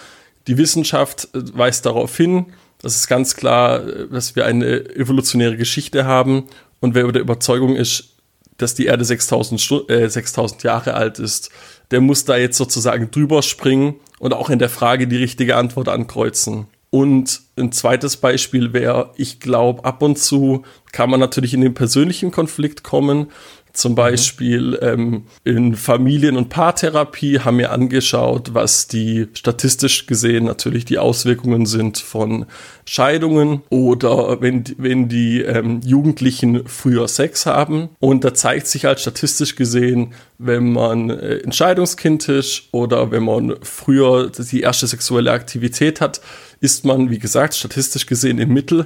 die 0.47 0.57
Wissenschaft 0.57 1.29
äh, 1.33 1.41
weist 1.53 1.85
darauf 1.85 2.15
hin, 2.15 2.47
dass 2.81 2.95
es 2.95 3.07
ganz 3.07 3.35
klar, 3.35 3.87
äh, 3.87 4.07
dass 4.07 4.35
wir 4.35 4.45
eine 4.45 4.95
evolutionäre 4.95 5.57
Geschichte 5.57 6.05
haben 6.05 6.45
und 6.79 6.95
wer 6.95 7.03
über 7.03 7.13
der 7.13 7.21
Überzeugung 7.21 7.75
ist, 7.75 8.17
dass 8.57 8.75
die 8.75 8.85
Erde 8.85 9.05
6000, 9.05 9.89
äh, 9.89 10.07
6000 10.07 10.63
Jahre 10.63 10.93
alt 10.93 11.19
ist, 11.19 11.49
der 11.91 12.01
muss 12.01 12.25
da 12.25 12.37
jetzt 12.37 12.57
sozusagen 12.57 13.11
drüber 13.11 13.41
springen 13.41 13.95
und 14.19 14.33
auch 14.33 14.49
in 14.49 14.59
der 14.59 14.69
Frage 14.69 15.07
die 15.07 15.17
richtige 15.17 15.55
Antwort 15.55 15.89
ankreuzen. 15.89 16.67
Und 16.89 17.41
ein 17.57 17.71
zweites 17.71 18.17
Beispiel 18.17 18.71
wäre, 18.71 19.11
ich 19.17 19.39
glaube, 19.39 19.83
ab 19.83 20.03
und 20.03 20.19
zu 20.19 20.63
kann 20.91 21.09
man 21.09 21.19
natürlich 21.19 21.55
in 21.55 21.61
den 21.61 21.73
persönlichen 21.73 22.29
Konflikt 22.29 22.83
kommen, 22.83 23.31
zum 23.73 23.95
Beispiel 23.95 24.77
ähm, 24.83 25.23
in 25.43 25.75
Familien- 25.75 26.37
und 26.37 26.49
Paartherapie 26.49 27.39
haben 27.39 27.57
wir 27.57 27.71
angeschaut, 27.71 28.53
was 28.53 28.87
die 28.87 29.27
statistisch 29.33 30.05
gesehen 30.05 30.45
natürlich 30.45 30.85
die 30.85 30.99
Auswirkungen 30.99 31.65
sind 31.65 31.97
von 31.97 32.45
Scheidungen 32.85 33.63
oder 33.69 34.41
wenn, 34.41 34.63
wenn 34.77 35.09
die 35.09 35.41
ähm, 35.41 35.81
Jugendlichen 35.83 36.67
früher 36.67 37.07
Sex 37.07 37.47
haben. 37.47 37.89
Und 37.99 38.23
da 38.23 38.35
zeigt 38.35 38.67
sich 38.67 38.85
halt 38.85 38.99
statistisch 38.99 39.55
gesehen, 39.55 40.13
wenn 40.37 40.71
man 40.71 41.09
äh, 41.09 41.37
Entscheidungskind 41.37 42.29
ist 42.29 42.65
oder 42.71 43.09
wenn 43.09 43.23
man 43.23 43.55
früher 43.63 44.29
die 44.29 44.61
erste 44.61 44.85
sexuelle 44.85 45.31
Aktivität 45.31 45.99
hat, 45.99 46.21
ist 46.59 46.85
man, 46.85 47.09
wie 47.09 47.19
gesagt, 47.19 47.55
statistisch 47.55 48.05
gesehen 48.05 48.37
im 48.37 48.53
Mittel 48.53 48.85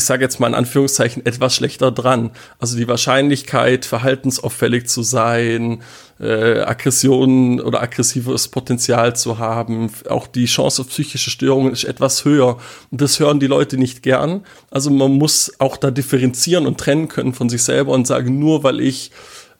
ich 0.00 0.06
sage 0.06 0.24
jetzt 0.24 0.40
mal 0.40 0.48
in 0.48 0.54
Anführungszeichen, 0.54 1.26
etwas 1.26 1.54
schlechter 1.54 1.92
dran. 1.92 2.30
Also 2.58 2.74
die 2.78 2.88
Wahrscheinlichkeit, 2.88 3.84
verhaltensauffällig 3.84 4.88
zu 4.88 5.02
sein, 5.02 5.82
äh, 6.18 6.60
Aggressionen 6.60 7.60
oder 7.60 7.82
aggressives 7.82 8.48
Potenzial 8.48 9.14
zu 9.14 9.38
haben, 9.38 9.90
auch 10.08 10.26
die 10.26 10.46
Chance 10.46 10.80
auf 10.80 10.88
psychische 10.88 11.28
Störungen 11.28 11.70
ist 11.70 11.84
etwas 11.84 12.24
höher. 12.24 12.56
Und 12.90 13.02
das 13.02 13.20
hören 13.20 13.40
die 13.40 13.46
Leute 13.46 13.76
nicht 13.76 14.02
gern. 14.02 14.46
Also 14.70 14.90
man 14.90 15.12
muss 15.12 15.52
auch 15.58 15.76
da 15.76 15.90
differenzieren 15.90 16.66
und 16.66 16.80
trennen 16.80 17.08
können 17.08 17.34
von 17.34 17.50
sich 17.50 17.62
selber 17.62 17.92
und 17.92 18.06
sagen, 18.06 18.38
nur 18.38 18.64
weil 18.64 18.80
ich 18.80 19.10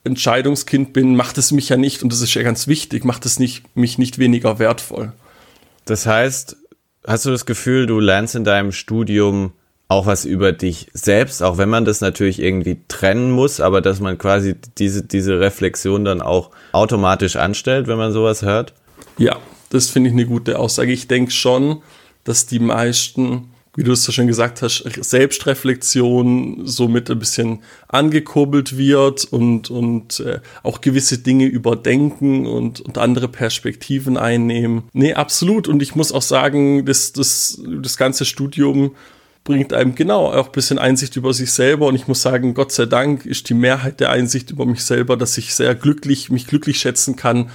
Entscheidungskind 0.04 0.94
bin, 0.94 1.16
macht 1.16 1.36
es 1.36 1.52
mich 1.52 1.68
ja 1.68 1.76
nicht, 1.76 2.02
und 2.02 2.10
das 2.10 2.22
ist 2.22 2.32
ja 2.32 2.42
ganz 2.42 2.66
wichtig, 2.66 3.04
macht 3.04 3.26
es 3.26 3.38
nicht, 3.38 3.76
mich 3.76 3.98
nicht 3.98 4.18
weniger 4.18 4.58
wertvoll. 4.58 5.12
Das 5.84 6.06
heißt, 6.06 6.56
hast 7.06 7.26
du 7.26 7.30
das 7.30 7.44
Gefühl, 7.44 7.86
du 7.86 8.00
lernst 8.00 8.34
in 8.34 8.44
deinem 8.44 8.72
Studium 8.72 9.52
auch 9.90 10.06
was 10.06 10.24
über 10.24 10.52
dich 10.52 10.86
selbst, 10.94 11.42
auch 11.42 11.58
wenn 11.58 11.68
man 11.68 11.84
das 11.84 12.00
natürlich 12.00 12.40
irgendwie 12.40 12.78
trennen 12.86 13.32
muss, 13.32 13.58
aber 13.58 13.80
dass 13.80 13.98
man 13.98 14.18
quasi 14.18 14.54
diese, 14.78 15.02
diese 15.02 15.40
Reflexion 15.40 16.04
dann 16.04 16.22
auch 16.22 16.50
automatisch 16.70 17.34
anstellt, 17.34 17.88
wenn 17.88 17.98
man 17.98 18.12
sowas 18.12 18.42
hört? 18.42 18.72
Ja, 19.18 19.36
das 19.70 19.90
finde 19.90 20.10
ich 20.10 20.14
eine 20.14 20.26
gute 20.26 20.60
Aussage. 20.60 20.92
Ich 20.92 21.08
denke 21.08 21.32
schon, 21.32 21.82
dass 22.22 22.46
die 22.46 22.60
meisten, 22.60 23.50
wie 23.74 23.82
du 23.82 23.90
es 23.90 24.04
so 24.04 24.12
schön 24.12 24.28
gesagt 24.28 24.62
hast, 24.62 24.84
Selbstreflexion 24.84 26.68
somit 26.68 27.10
ein 27.10 27.18
bisschen 27.18 27.64
angekurbelt 27.88 28.78
wird 28.78 29.24
und, 29.24 29.70
und 29.70 30.20
äh, 30.20 30.38
auch 30.62 30.82
gewisse 30.82 31.18
Dinge 31.18 31.46
überdenken 31.46 32.46
und, 32.46 32.80
und 32.80 32.96
andere 32.96 33.26
Perspektiven 33.26 34.16
einnehmen. 34.16 34.84
Nee, 34.92 35.14
absolut. 35.14 35.66
Und 35.66 35.82
ich 35.82 35.96
muss 35.96 36.12
auch 36.12 36.22
sagen, 36.22 36.86
dass 36.86 37.12
das, 37.12 37.60
das 37.66 37.96
ganze 37.96 38.24
Studium 38.24 38.92
bringt 39.44 39.72
einem 39.72 39.94
genau 39.94 40.26
auch 40.26 40.46
ein 40.46 40.52
bisschen 40.52 40.78
Einsicht 40.78 41.16
über 41.16 41.32
sich 41.32 41.52
selber. 41.52 41.86
Und 41.86 41.94
ich 41.94 42.08
muss 42.08 42.22
sagen, 42.22 42.54
Gott 42.54 42.72
sei 42.72 42.86
Dank 42.86 43.24
ist 43.26 43.48
die 43.48 43.54
Mehrheit 43.54 44.00
der 44.00 44.10
Einsicht 44.10 44.50
über 44.50 44.66
mich 44.66 44.84
selber, 44.84 45.16
dass 45.16 45.38
ich 45.38 45.54
sehr 45.54 45.74
glücklich, 45.74 46.30
mich 46.30 46.46
glücklich 46.46 46.78
schätzen 46.78 47.16
kann, 47.16 47.50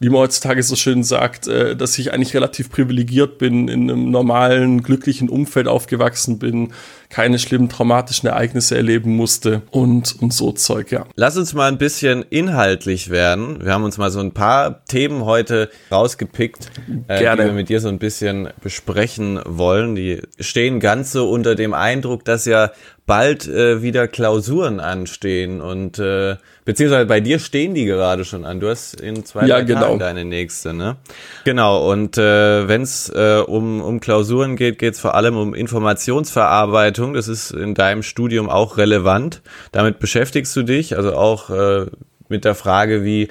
wie 0.00 0.08
man 0.08 0.20
heutzutage 0.20 0.62
so 0.62 0.76
schön 0.76 1.04
sagt, 1.04 1.46
äh, 1.46 1.76
dass 1.76 1.98
ich 1.98 2.12
eigentlich 2.12 2.34
relativ 2.34 2.70
privilegiert 2.70 3.38
bin, 3.38 3.68
in 3.68 3.90
einem 3.90 4.10
normalen, 4.10 4.82
glücklichen 4.82 5.28
Umfeld 5.28 5.68
aufgewachsen 5.68 6.38
bin, 6.38 6.72
keine 7.10 7.38
schlimmen 7.38 7.68
traumatischen 7.68 8.28
Ereignisse 8.28 8.76
erleben 8.76 9.16
musste 9.16 9.62
und, 9.70 10.16
und 10.22 10.32
so 10.32 10.52
Zeug, 10.52 10.92
ja. 10.92 11.04
Lass 11.16 11.36
uns 11.36 11.52
mal 11.52 11.66
ein 11.66 11.76
bisschen 11.76 12.24
inhaltlich 12.30 13.10
werden. 13.10 13.62
Wir 13.62 13.72
haben 13.72 13.84
uns 13.84 13.98
mal 13.98 14.10
so 14.10 14.20
ein 14.20 14.32
paar 14.32 14.84
Themen 14.86 15.24
heute 15.24 15.70
rausgepickt, 15.90 16.70
äh, 17.08 17.18
die 17.18 17.42
wir 17.44 17.52
mit 17.52 17.68
dir 17.68 17.80
so 17.80 17.88
ein 17.88 17.98
bisschen 17.98 18.48
besprechen 18.62 19.40
wollen. 19.44 19.96
Die 19.96 20.22
stehen 20.38 20.78
ganz 20.78 21.12
so 21.12 21.28
unter 21.28 21.56
dem 21.56 21.74
Eindruck, 21.74 22.24
dass 22.24 22.44
ja 22.44 22.70
bald 23.10 23.48
äh, 23.48 23.82
wieder 23.82 24.06
Klausuren 24.06 24.78
anstehen 24.78 25.60
und 25.60 25.98
äh, 25.98 26.36
beziehungsweise 26.64 27.06
bei 27.06 27.18
dir 27.18 27.40
stehen 27.40 27.74
die 27.74 27.84
gerade 27.84 28.24
schon 28.24 28.44
an. 28.44 28.60
Du 28.60 28.68
hast 28.68 29.00
in 29.00 29.24
zwei 29.24 29.46
ja, 29.46 29.62
genau. 29.62 29.80
Tagen 29.80 29.98
deine 29.98 30.24
nächste, 30.24 30.72
ne? 30.72 30.96
Genau. 31.44 31.90
Und 31.90 32.18
äh, 32.18 32.68
wenn 32.68 32.82
es 32.82 33.08
äh, 33.08 33.42
um 33.44 33.80
um 33.80 33.98
Klausuren 33.98 34.54
geht, 34.54 34.78
geht 34.78 34.94
es 34.94 35.00
vor 35.00 35.16
allem 35.16 35.36
um 35.36 35.54
Informationsverarbeitung. 35.54 36.99
Das 37.14 37.28
ist 37.28 37.50
in 37.50 37.74
deinem 37.74 38.02
Studium 38.02 38.48
auch 38.48 38.76
relevant. 38.76 39.42
Damit 39.72 39.98
beschäftigst 39.98 40.54
du 40.56 40.62
dich, 40.62 40.96
also 40.96 41.14
auch 41.14 41.50
äh, 41.50 41.86
mit 42.28 42.44
der 42.44 42.54
Frage, 42.54 43.04
wie 43.04 43.28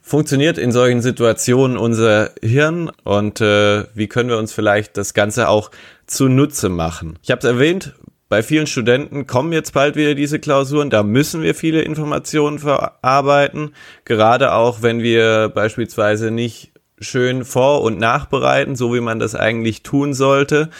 funktioniert 0.00 0.56
in 0.56 0.72
solchen 0.72 1.02
Situationen 1.02 1.76
unser 1.76 2.30
Hirn 2.42 2.90
und 3.04 3.40
äh, 3.40 3.84
wie 3.94 4.08
können 4.08 4.30
wir 4.30 4.38
uns 4.38 4.52
vielleicht 4.52 4.96
das 4.96 5.12
Ganze 5.12 5.48
auch 5.48 5.70
zunutze 6.06 6.70
machen. 6.70 7.18
Ich 7.22 7.30
habe 7.30 7.40
es 7.40 7.44
erwähnt, 7.44 7.94
bei 8.30 8.42
vielen 8.42 8.66
Studenten 8.66 9.26
kommen 9.26 9.52
jetzt 9.52 9.72
bald 9.72 9.96
wieder 9.96 10.14
diese 10.14 10.38
Klausuren, 10.38 10.90
da 10.90 11.02
müssen 11.02 11.42
wir 11.42 11.54
viele 11.54 11.82
Informationen 11.82 12.58
verarbeiten, 12.58 13.74
gerade 14.04 14.52
auch 14.52 14.82
wenn 14.82 15.02
wir 15.02 15.50
beispielsweise 15.50 16.30
nicht 16.30 16.72
schön 17.00 17.44
vor- 17.44 17.82
und 17.82 17.98
nachbereiten, 17.98 18.76
so 18.76 18.94
wie 18.94 19.00
man 19.00 19.18
das 19.18 19.34
eigentlich 19.34 19.82
tun 19.82 20.14
sollte. 20.14 20.70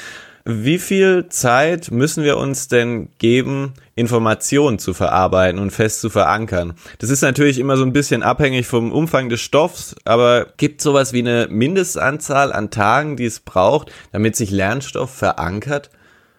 Wie 0.51 0.79
viel 0.79 1.27
Zeit 1.29 1.91
müssen 1.91 2.25
wir 2.25 2.39
uns 2.39 2.69
denn 2.69 3.11
geben, 3.19 3.75
Informationen 3.97 4.79
zu 4.79 4.95
verarbeiten 4.95 5.61
und 5.61 5.73
fest 5.73 6.01
zu 6.01 6.09
verankern? 6.09 6.73
Das 7.01 7.11
ist 7.11 7.21
natürlich 7.21 7.59
immer 7.59 7.77
so 7.77 7.83
ein 7.83 7.93
bisschen 7.93 8.23
abhängig 8.23 8.67
vom 8.67 8.91
Umfang 8.91 9.29
des 9.29 9.43
Stoffs, 9.43 9.95
aber 10.07 10.47
gibt 10.57 10.81
sowas 10.81 11.13
wie 11.13 11.19
eine 11.19 11.49
Mindestanzahl 11.51 12.51
an 12.51 12.71
Tagen, 12.71 13.19
die 13.19 13.27
es 13.27 13.41
braucht, 13.41 13.93
damit 14.11 14.37
sich 14.37 14.51
Lernstoff 14.51 15.15
verankert? 15.15 15.91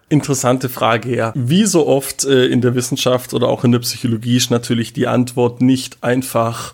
Interessante 0.10 0.70
Frage, 0.70 1.16
ja. 1.16 1.32
Wie 1.36 1.66
so 1.66 1.86
oft 1.86 2.25
äh, 2.25 2.48
in 2.48 2.62
der 2.62 2.74
Wissenschaft 2.74 3.36
oder 3.36 3.48
auch 3.48 3.63
in 3.63 3.72
der 3.72 3.78
Psychologie 3.78 4.38
ist 4.38 4.50
natürlich 4.50 4.92
die 4.92 5.06
Antwort 5.06 5.62
nicht 5.62 6.00
einfach 6.01 6.74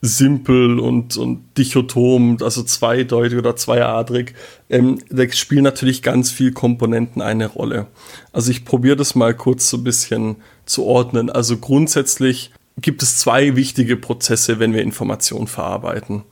simpel 0.00 0.78
und, 0.78 1.16
und 1.16 1.56
dichotom, 1.56 2.38
also 2.40 2.62
zweideutig 2.62 3.38
oder 3.38 3.56
zweiadrig. 3.56 4.34
Ähm, 4.68 4.98
da 5.10 5.28
spielen 5.30 5.64
natürlich 5.64 6.02
ganz 6.02 6.30
viele 6.30 6.52
Komponenten 6.52 7.22
eine 7.22 7.46
Rolle. 7.46 7.86
Also 8.32 8.50
ich 8.50 8.64
probiere 8.64 8.96
das 8.96 9.14
mal 9.14 9.34
kurz 9.34 9.70
so 9.70 9.78
ein 9.78 9.84
bisschen 9.84 10.36
zu 10.66 10.84
ordnen. 10.84 11.30
Also 11.30 11.56
grundsätzlich 11.56 12.52
gibt 12.80 13.02
es 13.02 13.18
zwei 13.18 13.56
wichtige 13.56 13.96
Prozesse, 13.96 14.58
wenn 14.58 14.74
wir 14.74 14.82
Informationen 14.82 15.46
verarbeiten. 15.46 16.22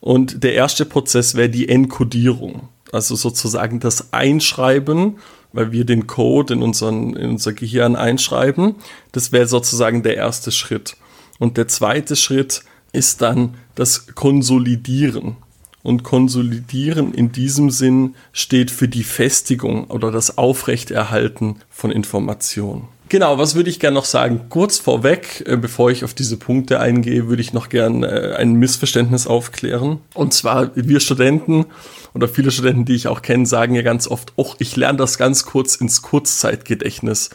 Und 0.00 0.44
der 0.44 0.52
erste 0.54 0.84
Prozess 0.84 1.34
wäre 1.34 1.48
die 1.48 1.68
Enkodierung, 1.68 2.68
also 2.92 3.16
sozusagen 3.16 3.80
das 3.80 4.12
Einschreiben 4.12 5.16
weil 5.54 5.70
wir 5.72 5.86
den 5.86 6.06
Code 6.06 6.52
in, 6.52 6.62
unseren, 6.62 7.14
in 7.14 7.30
unser 7.30 7.52
Gehirn 7.52 7.96
einschreiben. 7.96 8.74
Das 9.12 9.32
wäre 9.32 9.46
sozusagen 9.46 10.02
der 10.02 10.16
erste 10.16 10.50
Schritt. 10.50 10.96
Und 11.38 11.56
der 11.56 11.68
zweite 11.68 12.16
Schritt 12.16 12.64
ist 12.94 13.22
dann 13.22 13.54
das 13.74 14.14
Konsolidieren. 14.14 15.36
Und 15.82 16.02
Konsolidieren 16.02 17.12
in 17.12 17.30
diesem 17.32 17.70
Sinn 17.70 18.14
steht 18.32 18.70
für 18.70 18.88
die 18.88 19.04
Festigung 19.04 19.84
oder 19.88 20.10
das 20.10 20.38
Aufrechterhalten 20.38 21.56
von 21.68 21.90
Informationen. 21.90 22.88
Genau, 23.10 23.36
was 23.36 23.54
würde 23.54 23.68
ich 23.68 23.80
gerne 23.80 23.94
noch 23.94 24.06
sagen? 24.06 24.46
Kurz 24.48 24.78
vorweg, 24.78 25.44
äh, 25.46 25.56
bevor 25.56 25.90
ich 25.90 26.04
auf 26.04 26.14
diese 26.14 26.38
Punkte 26.38 26.80
eingehe, 26.80 27.28
würde 27.28 27.42
ich 27.42 27.52
noch 27.52 27.68
gerne 27.68 28.06
äh, 28.06 28.34
ein 28.36 28.54
Missverständnis 28.54 29.26
aufklären. 29.26 30.00
Und 30.14 30.32
zwar, 30.32 30.70
wir 30.74 31.00
Studenten 31.00 31.66
oder 32.14 32.28
viele 32.28 32.50
Studenten, 32.50 32.86
die 32.86 32.94
ich 32.94 33.08
auch 33.08 33.20
kenne, 33.20 33.44
sagen 33.44 33.74
ja 33.74 33.82
ganz 33.82 34.08
oft, 34.08 34.32
oh, 34.36 34.54
ich 34.58 34.74
lerne 34.74 34.98
das 34.98 35.18
ganz 35.18 35.44
kurz 35.44 35.76
ins 35.76 36.00
Kurzzeitgedächtnis. 36.00 37.30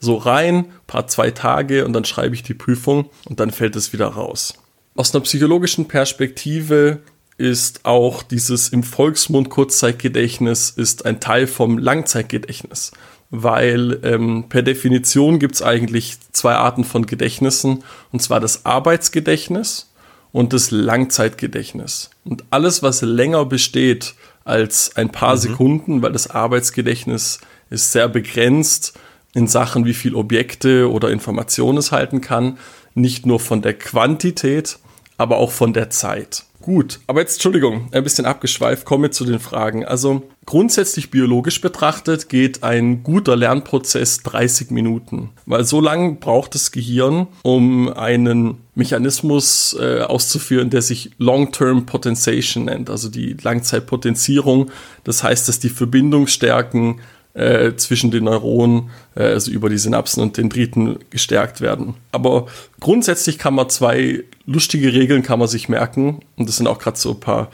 So 0.00 0.16
rein, 0.16 0.66
paar 0.88 1.06
zwei 1.06 1.30
Tage 1.30 1.86
und 1.86 1.92
dann 1.92 2.04
schreibe 2.04 2.34
ich 2.34 2.42
die 2.42 2.54
Prüfung 2.54 3.08
und 3.24 3.38
dann 3.38 3.52
fällt 3.52 3.76
es 3.76 3.92
wieder 3.92 4.08
raus. 4.08 4.54
Aus 4.94 5.14
einer 5.14 5.22
psychologischen 5.22 5.88
Perspektive 5.88 7.00
ist 7.38 7.84
auch 7.84 8.22
dieses 8.22 8.68
im 8.68 8.82
Volksmund 8.82 9.50
Kurzzeitgedächtnis 9.50 10.70
ist 10.70 11.06
ein 11.06 11.18
Teil 11.18 11.46
vom 11.46 11.78
Langzeitgedächtnis 11.78 12.92
weil 13.32 13.98
ähm, 14.04 14.44
per 14.50 14.62
Definition 14.62 15.38
gibt 15.38 15.54
es 15.54 15.62
eigentlich 15.62 16.18
zwei 16.32 16.52
Arten 16.52 16.84
von 16.84 17.06
Gedächtnissen, 17.06 17.82
und 18.12 18.20
zwar 18.20 18.40
das 18.40 18.66
Arbeitsgedächtnis 18.66 19.90
und 20.32 20.52
das 20.52 20.70
Langzeitgedächtnis. 20.70 22.10
Und 22.24 22.44
alles, 22.50 22.82
was 22.82 23.00
länger 23.00 23.46
besteht 23.46 24.14
als 24.44 24.96
ein 24.96 25.10
paar 25.10 25.36
mhm. 25.36 25.40
Sekunden, 25.40 26.02
weil 26.02 26.12
das 26.12 26.30
Arbeitsgedächtnis 26.30 27.40
ist 27.70 27.92
sehr 27.92 28.06
begrenzt 28.06 28.98
in 29.34 29.46
Sachen, 29.46 29.86
wie 29.86 29.94
viel 29.94 30.14
Objekte 30.14 30.90
oder 30.90 31.08
Informationen 31.10 31.78
es 31.78 31.90
halten 31.90 32.20
kann. 32.20 32.58
Nicht 32.94 33.24
nur 33.24 33.40
von 33.40 33.62
der 33.62 33.72
Quantität, 33.72 34.78
aber 35.22 35.38
auch 35.38 35.50
von 35.50 35.72
der 35.72 35.88
Zeit. 35.88 36.44
Gut, 36.62 37.00
aber 37.08 37.20
jetzt 37.20 37.34
Entschuldigung, 37.34 37.88
ein 37.90 38.04
bisschen 38.04 38.24
abgeschweift, 38.24 38.84
komme 38.84 39.10
zu 39.10 39.24
den 39.24 39.40
Fragen. 39.40 39.84
Also 39.84 40.22
grundsätzlich 40.46 41.10
biologisch 41.10 41.60
betrachtet 41.60 42.28
geht 42.28 42.62
ein 42.62 43.02
guter 43.02 43.34
Lernprozess 43.34 44.22
30 44.22 44.70
Minuten, 44.70 45.30
weil 45.44 45.64
so 45.64 45.80
lange 45.80 46.12
braucht 46.12 46.54
das 46.54 46.70
Gehirn, 46.70 47.26
um 47.42 47.92
einen 47.92 48.58
Mechanismus 48.76 49.76
äh, 49.78 50.02
auszuführen, 50.02 50.70
der 50.70 50.82
sich 50.82 51.10
Long-Term 51.18 51.84
Potentiation 51.84 52.66
nennt, 52.66 52.90
also 52.90 53.08
die 53.08 53.36
Langzeitpotenzierung. 53.42 54.70
Das 55.02 55.24
heißt, 55.24 55.48
dass 55.48 55.58
die 55.58 55.68
Verbindungsstärken 55.68 57.00
äh, 57.34 57.74
zwischen 57.76 58.10
den 58.10 58.24
Neuronen, 58.24 58.90
äh, 59.14 59.24
also 59.24 59.50
über 59.50 59.68
die 59.68 59.78
Synapsen 59.78 60.22
und 60.22 60.36
Dendriten 60.36 60.98
gestärkt 61.10 61.60
werden. 61.60 61.94
Aber 62.12 62.46
grundsätzlich 62.80 63.38
kann 63.38 63.54
man 63.54 63.70
zwei 63.70 64.24
lustige 64.46 64.92
Regeln 64.92 65.22
kann 65.22 65.38
man 65.38 65.48
sich 65.48 65.68
merken 65.68 66.20
und 66.36 66.48
das 66.48 66.56
sind 66.56 66.66
auch 66.66 66.78
gerade 66.78 66.98
so 66.98 67.12
ein 67.12 67.20
paar 67.20 67.50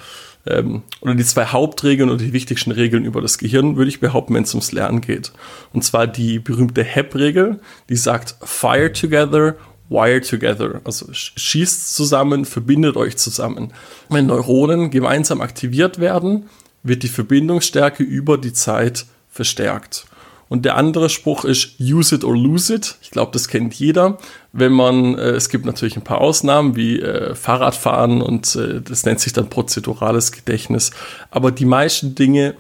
ähm, 0.47 0.83
oder 1.01 1.15
die 1.15 1.25
zwei 1.25 1.47
Hauptregeln 1.47 2.11
oder 2.11 2.19
die 2.19 2.33
wichtigsten 2.33 2.71
Regeln 2.71 3.05
über 3.05 3.21
das 3.21 3.39
Gehirn, 3.39 3.77
würde 3.77 3.89
ich 3.89 4.01
behaupten, 4.01 4.35
wenn 4.35 4.45
es 4.45 4.55
ums 4.55 4.73
Lernen 4.73 5.01
geht. 5.01 5.33
Und 5.73 5.85
zwar 5.85 6.07
die 6.07 6.39
berühmte 6.39 6.83
HEP-Regel, 6.83 7.61
die 7.89 7.97
sagt 7.97 8.37
Fire 8.43 8.93
together, 8.93 9.57
wire 9.89 10.21
together. 10.21 10.81
Also 10.85 11.07
schießt 11.13 11.95
zusammen, 11.95 12.45
verbindet 12.45 12.97
euch 12.97 13.17
zusammen. 13.17 13.73
Wenn 14.09 14.27
Neuronen 14.27 14.91
gemeinsam 14.91 15.41
aktiviert 15.41 15.99
werden, 15.99 16.49
wird 16.83 17.03
die 17.03 17.09
Verbindungsstärke 17.09 18.03
über 18.03 18.39
die 18.39 18.53
Zeit 18.53 19.07
verstärkt. 19.39 20.05
Und 20.49 20.65
der 20.65 20.77
andere 20.77 21.11
Spruch 21.11 21.45
ist 21.45 21.79
use 21.79 22.13
it 22.13 22.25
or 22.25 22.37
lose 22.37 22.75
it. 22.75 22.97
Ich 23.03 23.13
glaube, 23.13 23.31
das 23.33 23.47
kennt 23.47 23.75
jeder. 23.75 24.19
Wenn 24.53 24.73
man, 24.73 25.17
äh, 25.17 25.31
es 25.31 25.49
gibt 25.49 25.65
natürlich 25.65 25.97
ein 25.97 26.03
paar 26.03 26.21
Ausnahmen 26.21 26.75
wie 26.75 27.01
äh, 27.01 27.37
Fahrradfahren 27.37 28.21
und 28.21 28.57
äh, 28.57 28.81
das 28.81 29.05
nennt 29.05 29.21
sich 29.21 29.33
dann 29.33 29.49
prozedurales 29.49 30.33
Gedächtnis. 30.33 30.91
Aber 31.31 31.53
die 31.53 31.67
meisten 31.67 32.17
Dinge 32.17 32.57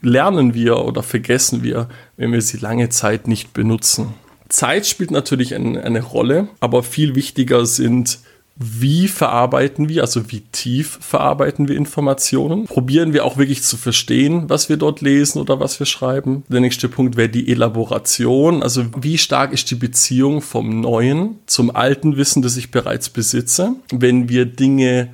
lernen 0.00 0.54
wir 0.54 0.78
oder 0.86 1.02
vergessen 1.02 1.62
wir, 1.62 1.88
wenn 2.16 2.32
wir 2.32 2.40
sie 2.40 2.56
lange 2.56 2.88
Zeit 2.88 3.28
nicht 3.28 3.52
benutzen. 3.52 4.14
Zeit 4.48 4.86
spielt 4.86 5.10
natürlich 5.10 5.54
ein, 5.54 5.76
eine 5.76 6.02
Rolle, 6.02 6.48
aber 6.60 6.82
viel 6.82 7.14
wichtiger 7.14 7.66
sind 7.66 8.20
wie 8.58 9.06
verarbeiten 9.06 9.88
wir, 9.88 10.00
also 10.00 10.30
wie 10.30 10.40
tief 10.40 10.98
verarbeiten 11.02 11.68
wir 11.68 11.76
Informationen? 11.76 12.64
Probieren 12.64 13.12
wir 13.12 13.24
auch 13.26 13.36
wirklich 13.36 13.62
zu 13.62 13.76
verstehen, 13.76 14.48
was 14.48 14.70
wir 14.70 14.78
dort 14.78 15.02
lesen 15.02 15.40
oder 15.40 15.60
was 15.60 15.78
wir 15.78 15.86
schreiben? 15.86 16.42
Der 16.48 16.60
nächste 16.60 16.88
Punkt 16.88 17.16
wäre 17.16 17.28
die 17.28 17.50
Elaboration, 17.52 18.62
also 18.62 18.86
wie 18.98 19.18
stark 19.18 19.52
ist 19.52 19.70
die 19.70 19.74
Beziehung 19.74 20.40
vom 20.40 20.80
neuen 20.80 21.38
zum 21.46 21.74
alten 21.74 22.16
Wissen, 22.16 22.40
das 22.40 22.56
ich 22.56 22.70
bereits 22.70 23.10
besitze? 23.10 23.74
Wenn 23.92 24.30
wir 24.30 24.46
Dinge 24.46 25.10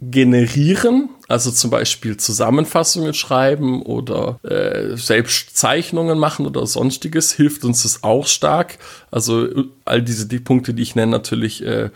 generieren, 0.00 1.10
also 1.28 1.50
zum 1.50 1.70
Beispiel 1.70 2.16
Zusammenfassungen 2.16 3.12
schreiben 3.12 3.82
oder 3.82 4.40
äh, 4.42 4.96
selbst 4.96 5.56
Zeichnungen 5.56 6.18
machen 6.18 6.46
oder 6.46 6.66
sonstiges, 6.66 7.32
hilft 7.32 7.64
uns 7.64 7.82
das 7.82 8.02
auch 8.02 8.26
stark. 8.26 8.78
Also 9.10 9.46
all 9.84 10.02
diese 10.02 10.26
die 10.26 10.40
Punkte, 10.40 10.72
die 10.72 10.82
ich 10.82 10.94
nenne, 10.94 11.12
natürlich 11.12 11.64
äh, 11.64 11.90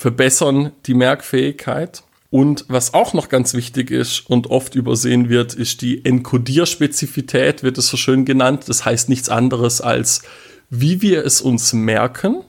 verbessern 0.00 0.72
die 0.86 0.94
Merkfähigkeit. 0.94 2.04
Und 2.30 2.64
was 2.68 2.94
auch 2.94 3.12
noch 3.12 3.28
ganz 3.28 3.52
wichtig 3.52 3.90
ist 3.90 4.20
und 4.30 4.46
oft 4.46 4.74
übersehen 4.74 5.28
wird, 5.28 5.52
ist 5.52 5.82
die 5.82 6.06
Encodierspezifität, 6.06 7.62
wird 7.62 7.76
es 7.76 7.88
so 7.88 7.98
schön 7.98 8.24
genannt. 8.24 8.64
Das 8.66 8.86
heißt 8.86 9.10
nichts 9.10 9.28
anderes 9.28 9.82
als, 9.82 10.22
wie 10.70 11.02
wir 11.02 11.26
es 11.26 11.42
uns 11.42 11.74
merken 11.74 12.42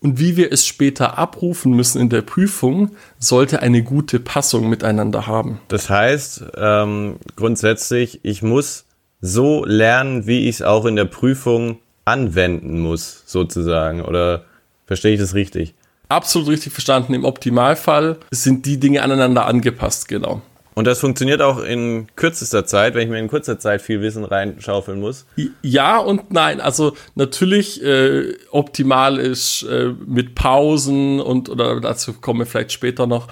und 0.00 0.18
wie 0.18 0.36
wir 0.36 0.50
es 0.50 0.66
später 0.66 1.18
abrufen 1.18 1.72
müssen 1.72 2.00
in 2.00 2.08
der 2.08 2.22
Prüfung, 2.22 2.96
sollte 3.20 3.62
eine 3.62 3.84
gute 3.84 4.18
Passung 4.18 4.68
miteinander 4.68 5.28
haben. 5.28 5.60
Das 5.68 5.88
heißt, 5.88 6.46
ähm, 6.56 7.20
grundsätzlich, 7.36 8.24
ich 8.24 8.42
muss 8.42 8.86
so 9.20 9.64
lernen, 9.64 10.26
wie 10.26 10.48
ich 10.48 10.56
es 10.56 10.62
auch 10.62 10.84
in 10.84 10.96
der 10.96 11.04
Prüfung 11.04 11.78
anwenden 12.04 12.80
muss, 12.80 13.22
sozusagen. 13.26 14.00
Oder 14.00 14.46
verstehe 14.86 15.14
ich 15.14 15.20
das 15.20 15.34
richtig? 15.34 15.74
Absolut 16.08 16.48
richtig 16.48 16.72
verstanden. 16.72 17.14
Im 17.14 17.24
Optimalfall 17.24 18.16
sind 18.30 18.66
die 18.66 18.78
Dinge 18.80 19.02
aneinander 19.02 19.46
angepasst, 19.46 20.08
genau. 20.08 20.42
Und 20.78 20.86
das 20.86 21.00
funktioniert 21.00 21.42
auch 21.42 21.58
in 21.58 22.06
kürzester 22.14 22.64
Zeit, 22.64 22.94
wenn 22.94 23.02
ich 23.02 23.08
mir 23.08 23.18
in 23.18 23.26
kurzer 23.26 23.58
Zeit 23.58 23.82
viel 23.82 24.00
Wissen 24.00 24.24
reinschaufeln 24.24 25.00
muss? 25.00 25.26
Ja 25.60 25.98
und 25.98 26.30
nein. 26.30 26.60
Also 26.60 26.92
natürlich 27.16 27.82
äh, 27.82 28.36
optimal 28.52 29.18
ist 29.18 29.64
äh, 29.64 29.92
mit 30.06 30.36
Pausen 30.36 31.18
und 31.18 31.48
oder 31.48 31.80
dazu 31.80 32.12
kommen 32.12 32.38
wir 32.38 32.46
vielleicht 32.46 32.70
später 32.70 33.08
noch. 33.08 33.26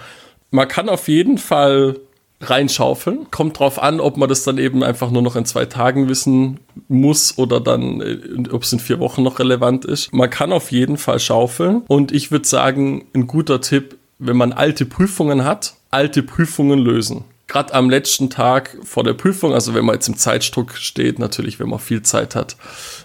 Man 0.50 0.66
kann 0.66 0.88
auf 0.88 1.06
jeden 1.06 1.38
Fall 1.38 2.00
reinschaufeln. 2.40 3.30
Kommt 3.30 3.58
drauf 3.58 3.82
an, 3.82 4.00
ob 4.00 4.16
man 4.16 4.28
das 4.28 4.44
dann 4.44 4.58
eben 4.58 4.82
einfach 4.82 5.10
nur 5.10 5.22
noch 5.22 5.36
in 5.36 5.44
zwei 5.44 5.64
Tagen 5.64 6.08
wissen 6.08 6.60
muss 6.88 7.38
oder 7.38 7.60
dann, 7.60 8.00
äh, 8.00 8.50
ob 8.50 8.62
es 8.62 8.72
in 8.72 8.78
vier 8.78 9.00
Wochen 9.00 9.22
noch 9.22 9.38
relevant 9.38 9.84
ist. 9.84 10.12
Man 10.12 10.30
kann 10.30 10.52
auf 10.52 10.70
jeden 10.70 10.98
Fall 10.98 11.18
schaufeln. 11.18 11.82
Und 11.88 12.12
ich 12.12 12.30
würde 12.30 12.46
sagen, 12.46 13.06
ein 13.14 13.26
guter 13.26 13.60
Tipp, 13.60 13.96
wenn 14.18 14.36
man 14.36 14.52
alte 14.52 14.86
Prüfungen 14.86 15.44
hat, 15.44 15.74
alte 15.90 16.22
Prüfungen 16.22 16.78
lösen 16.78 17.24
gerade 17.48 17.74
am 17.74 17.88
letzten 17.90 18.28
Tag 18.28 18.76
vor 18.82 19.04
der 19.04 19.12
Prüfung, 19.14 19.52
also 19.52 19.74
wenn 19.74 19.84
man 19.84 19.94
jetzt 19.94 20.08
im 20.08 20.16
Zeitdruck 20.16 20.74
steht, 20.76 21.18
natürlich, 21.18 21.60
wenn 21.60 21.68
man 21.68 21.78
viel 21.78 22.02
Zeit 22.02 22.34
hat, 22.34 22.56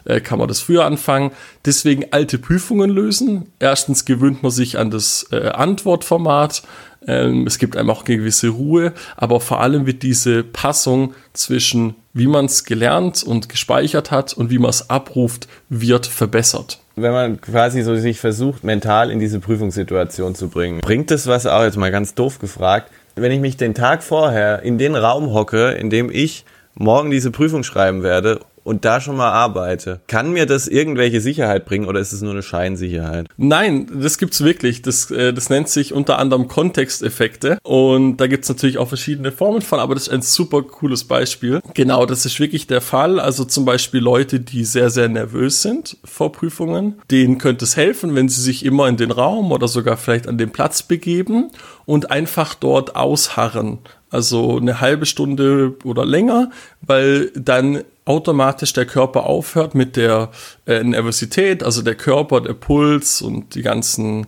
äh, 0.06 0.20
kann 0.20 0.40
man 0.40 0.48
das 0.48 0.60
früher 0.60 0.86
anfangen. 0.86 1.32
Deswegen 1.66 2.06
alte 2.12 2.40
Prüfungen 2.40 2.90
lösen. 2.90 3.52
Erstens 3.60 4.06
gewöhnt 4.06 4.42
man 4.42 4.52
sich 4.52 4.80
an 4.80 4.90
das 4.90 5.28
äh, 5.32 5.50
Antwortformat. 5.50 6.64
Ähm, 7.08 7.46
es 7.46 7.60
gibt 7.60 7.78
einem 7.78 7.90
auch 7.90 8.06
eine 8.06 8.18
gewisse 8.18 8.50
Ruhe, 8.50 8.94
aber 9.16 9.40
vor 9.40 9.62
allem 9.62 9.86
wird 9.86 10.04
diese 10.04 10.44
Passung 10.44 11.14
zwischen 11.34 11.96
wie 12.14 12.28
man 12.28 12.46
es 12.46 12.66
gelernt 12.66 13.24
und 13.24 13.48
gespeichert 13.48 14.12
hat 14.12 14.34
und 14.34 14.50
wie 14.50 14.60
man 14.60 14.70
es 14.70 14.90
abruft, 14.90 15.48
wird 15.70 16.08
verbessert 16.08 16.82
wenn 16.96 17.12
man 17.12 17.42
quasi 17.42 17.82
so 17.82 17.96
sich 17.96 18.20
versucht, 18.20 18.64
mental 18.64 19.12
in 19.12 19.20
diese 19.20 19.40
Prüfungssituation 19.40 20.36
zu 20.36 20.50
bringen. 20.50 20.82
Bringt 20.82 21.12
es 21.12 21.28
was 21.28 21.46
auch, 21.46 21.64
jetzt 21.64 21.78
mal 21.78 21.92
ganz 21.92 22.14
doof 22.14 22.40
gefragt, 22.40 22.92
wenn 23.22 23.32
ich 23.32 23.40
mich 23.40 23.58
den 23.58 23.74
Tag 23.74 24.04
vorher 24.04 24.62
in 24.64 24.78
den 24.78 24.96
Raum 24.96 25.34
hocke, 25.34 25.72
in 25.72 25.90
dem 25.90 26.10
ich 26.12 26.46
morgen 26.76 27.12
diese 27.12 27.32
Prüfung 27.32 27.64
schreiben 27.64 28.04
werde 28.04 28.40
und 28.64 28.86
da 28.86 29.02
schon 29.02 29.18
mal 29.18 29.32
arbeite, 29.32 30.02
kann 30.08 30.32
mir 30.32 30.46
das 30.46 30.68
irgendwelche 30.68 31.22
Sicherheit 31.22 31.66
bringen 31.66 31.88
oder 31.88 32.00
ist 32.00 32.12
es 32.14 32.22
nur 32.22 32.32
eine 32.32 32.44
Scheinsicherheit? 32.44 33.28
Nein, 33.38 33.88
das 33.94 34.18
gibt's 34.18 34.44
wirklich. 34.44 34.82
Das, 34.82 35.12
äh, 35.12 35.34
das 35.34 35.50
nennt 35.50 35.70
sich 35.70 35.94
unter 35.94 36.20
anderem 36.20 36.48
Kontexteffekte 36.48 37.58
und 37.64 38.18
da 38.18 38.28
gibt's 38.28 38.50
natürlich 38.50 38.78
auch 38.78 38.88
verschiedene 38.88 39.32
Formen 39.32 39.62
von, 39.62 39.80
aber 39.80 39.94
das 39.96 40.08
ist 40.08 40.14
ein 40.14 40.22
super 40.22 40.62
cooles 40.64 41.06
Beispiel. 41.06 41.62
Genau, 41.74 42.06
das 42.06 42.26
ist 42.26 42.40
wirklich 42.40 42.68
der 42.68 42.82
Fall. 42.82 43.20
Also 43.20 43.46
zum 43.46 43.66
Beispiel 43.66 44.02
Leute, 44.02 44.40
die 44.40 44.64
sehr, 44.64 44.90
sehr 44.90 45.10
nervös 45.10 45.62
sind 45.62 45.98
vor 46.04 46.32
Prüfungen, 46.32 47.02
denen 47.10 47.38
könnte 47.38 47.66
es 47.66 47.78
helfen, 47.78 48.16
wenn 48.16 48.30
sie 48.30 48.42
sich 48.42 48.66
immer 48.66 48.88
in 48.88 48.98
den 48.98 49.12
Raum 49.12 49.52
oder 49.52 49.68
sogar 49.68 49.98
vielleicht 49.98 50.28
an 50.28 50.38
den 50.38 50.52
Platz 50.52 50.84
begeben 50.84 51.52
und 51.86 52.12
einfach 52.12 52.54
dort 52.54 52.96
ausharren 52.96 53.80
also 54.12 54.58
eine 54.58 54.82
halbe 54.82 55.06
Stunde 55.06 55.76
oder 55.84 56.06
länger, 56.06 56.52
weil 56.82 57.32
dann 57.32 57.84
automatisch 58.06 58.74
der 58.74 58.86
Körper 58.86 59.26
aufhört 59.26 59.74
mit 59.74 59.96
der 59.96 60.32
äh, 60.68 60.84
Nervosität, 60.84 61.64
also 61.64 61.82
der 61.82 61.96
Körper, 61.96 62.42
der 62.42 62.54
Puls 62.54 63.22
und 63.22 63.56
die 63.56 63.62
ganzen, 63.62 64.28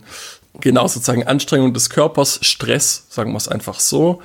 genau 0.60 0.88
sozusagen 0.88 1.26
Anstrengungen 1.26 1.74
des 1.74 1.90
Körpers, 1.90 2.38
Stress, 2.42 3.06
sagen 3.10 3.32
wir 3.32 3.36
es 3.36 3.48
einfach 3.48 3.78
so, 3.78 4.22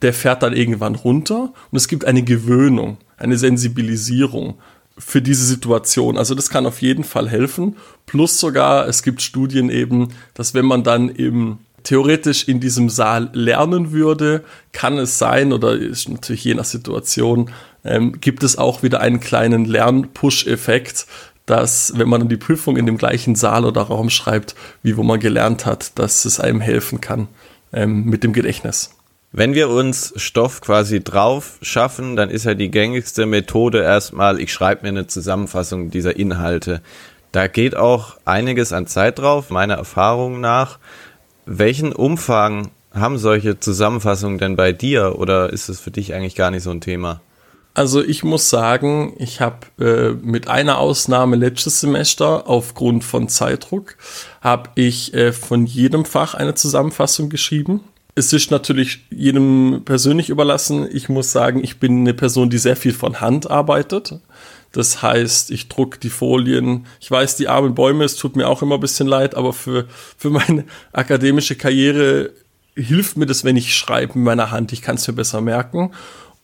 der 0.00 0.14
fährt 0.14 0.42
dann 0.42 0.54
irgendwann 0.56 0.94
runter 0.94 1.52
und 1.70 1.76
es 1.76 1.88
gibt 1.88 2.04
eine 2.04 2.22
Gewöhnung, 2.22 2.96
eine 3.18 3.36
Sensibilisierung 3.36 4.54
für 4.98 5.22
diese 5.22 5.44
Situation. 5.44 6.16
Also 6.16 6.34
das 6.34 6.50
kann 6.50 6.66
auf 6.66 6.82
jeden 6.82 7.04
Fall 7.04 7.28
helfen. 7.28 7.76
Plus 8.06 8.38
sogar, 8.38 8.88
es 8.88 9.02
gibt 9.02 9.22
Studien 9.22 9.68
eben, 9.70 10.08
dass 10.34 10.54
wenn 10.54 10.66
man 10.66 10.84
dann 10.84 11.08
im 11.08 11.58
theoretisch 11.84 12.48
in 12.48 12.60
diesem 12.60 12.88
Saal 12.88 13.30
lernen 13.32 13.92
würde, 13.92 14.44
kann 14.72 14.98
es 14.98 15.18
sein, 15.18 15.52
oder 15.52 15.74
ist 15.74 16.08
natürlich 16.08 16.44
je 16.44 16.54
nach 16.54 16.64
Situation, 16.64 17.50
ähm, 17.84 18.20
gibt 18.20 18.42
es 18.42 18.58
auch 18.58 18.82
wieder 18.82 19.00
einen 19.00 19.20
kleinen 19.20 19.64
Lern-Push-Effekt, 19.64 21.06
dass, 21.46 21.92
wenn 21.96 22.08
man 22.08 22.20
dann 22.20 22.28
die 22.28 22.36
Prüfung 22.36 22.76
in 22.76 22.86
dem 22.86 22.98
gleichen 22.98 23.34
Saal 23.34 23.64
oder 23.64 23.82
Raum 23.82 24.10
schreibt, 24.10 24.54
wie 24.82 24.96
wo 24.96 25.02
man 25.02 25.20
gelernt 25.20 25.66
hat, 25.66 25.98
dass 25.98 26.24
es 26.24 26.38
einem 26.38 26.60
helfen 26.60 27.00
kann 27.00 27.28
ähm, 27.72 28.04
mit 28.04 28.22
dem 28.22 28.32
Gedächtnis. 28.32 28.90
Wenn 29.32 29.54
wir 29.54 29.70
uns 29.70 30.12
Stoff 30.16 30.60
quasi 30.60 31.02
drauf 31.02 31.58
schaffen, 31.62 32.16
dann 32.16 32.28
ist 32.28 32.44
ja 32.44 32.54
die 32.54 32.70
gängigste 32.70 33.24
Methode 33.24 33.82
erstmal, 33.82 34.38
ich 34.38 34.52
schreibe 34.52 34.82
mir 34.82 34.88
eine 34.88 35.06
Zusammenfassung 35.06 35.90
dieser 35.90 36.16
Inhalte. 36.16 36.82
Da 37.32 37.46
geht 37.46 37.74
auch 37.74 38.18
einiges 38.26 38.74
an 38.74 38.86
Zeit 38.86 39.18
drauf, 39.18 39.48
meiner 39.48 39.74
Erfahrung 39.74 40.40
nach 40.40 40.78
welchen 41.46 41.92
Umfang 41.92 42.70
haben 42.92 43.18
solche 43.18 43.58
Zusammenfassungen 43.58 44.38
denn 44.38 44.56
bei 44.56 44.72
dir 44.72 45.18
oder 45.18 45.50
ist 45.52 45.68
es 45.68 45.80
für 45.80 45.90
dich 45.90 46.14
eigentlich 46.14 46.34
gar 46.34 46.50
nicht 46.50 46.62
so 46.62 46.70
ein 46.70 46.80
Thema? 46.80 47.20
Also 47.74 48.04
ich 48.04 48.22
muss 48.22 48.50
sagen, 48.50 49.14
ich 49.16 49.40
habe 49.40 49.66
äh, 49.80 50.10
mit 50.10 50.46
einer 50.46 50.78
Ausnahme 50.78 51.36
letztes 51.36 51.80
Semester 51.80 52.46
aufgrund 52.46 53.02
von 53.02 53.28
Zeitdruck 53.28 53.96
habe 54.42 54.70
ich 54.74 55.14
äh, 55.14 55.32
von 55.32 55.64
jedem 55.64 56.04
Fach 56.04 56.34
eine 56.34 56.54
Zusammenfassung 56.54 57.30
geschrieben. 57.30 57.80
Es 58.14 58.34
ist 58.34 58.50
natürlich 58.50 59.06
jedem 59.08 59.82
persönlich 59.86 60.28
überlassen. 60.28 60.86
Ich 60.92 61.08
muss 61.08 61.32
sagen, 61.32 61.64
ich 61.64 61.80
bin 61.80 62.00
eine 62.00 62.12
Person, 62.12 62.50
die 62.50 62.58
sehr 62.58 62.76
viel 62.76 62.92
von 62.92 63.22
Hand 63.22 63.50
arbeitet. 63.50 64.20
Das 64.72 65.02
heißt, 65.02 65.50
ich 65.50 65.68
druck 65.68 66.00
die 66.00 66.10
Folien. 66.10 66.86
Ich 67.00 67.10
weiß, 67.10 67.36
die 67.36 67.48
armen 67.48 67.74
Bäume, 67.74 68.04
es 68.04 68.16
tut 68.16 68.36
mir 68.36 68.48
auch 68.48 68.62
immer 68.62 68.76
ein 68.76 68.80
bisschen 68.80 69.06
leid, 69.06 69.34
aber 69.34 69.52
für, 69.52 69.86
für 70.16 70.30
meine 70.30 70.64
akademische 70.92 71.56
Karriere 71.56 72.32
hilft 72.74 73.18
mir 73.18 73.26
das, 73.26 73.44
wenn 73.44 73.56
ich 73.56 73.76
schreibe 73.76 74.18
mit 74.18 74.24
meiner 74.24 74.50
Hand. 74.50 74.72
Ich 74.72 74.82
kann 74.82 74.96
es 74.96 75.06
mir 75.06 75.14
besser 75.14 75.40
merken. 75.40 75.92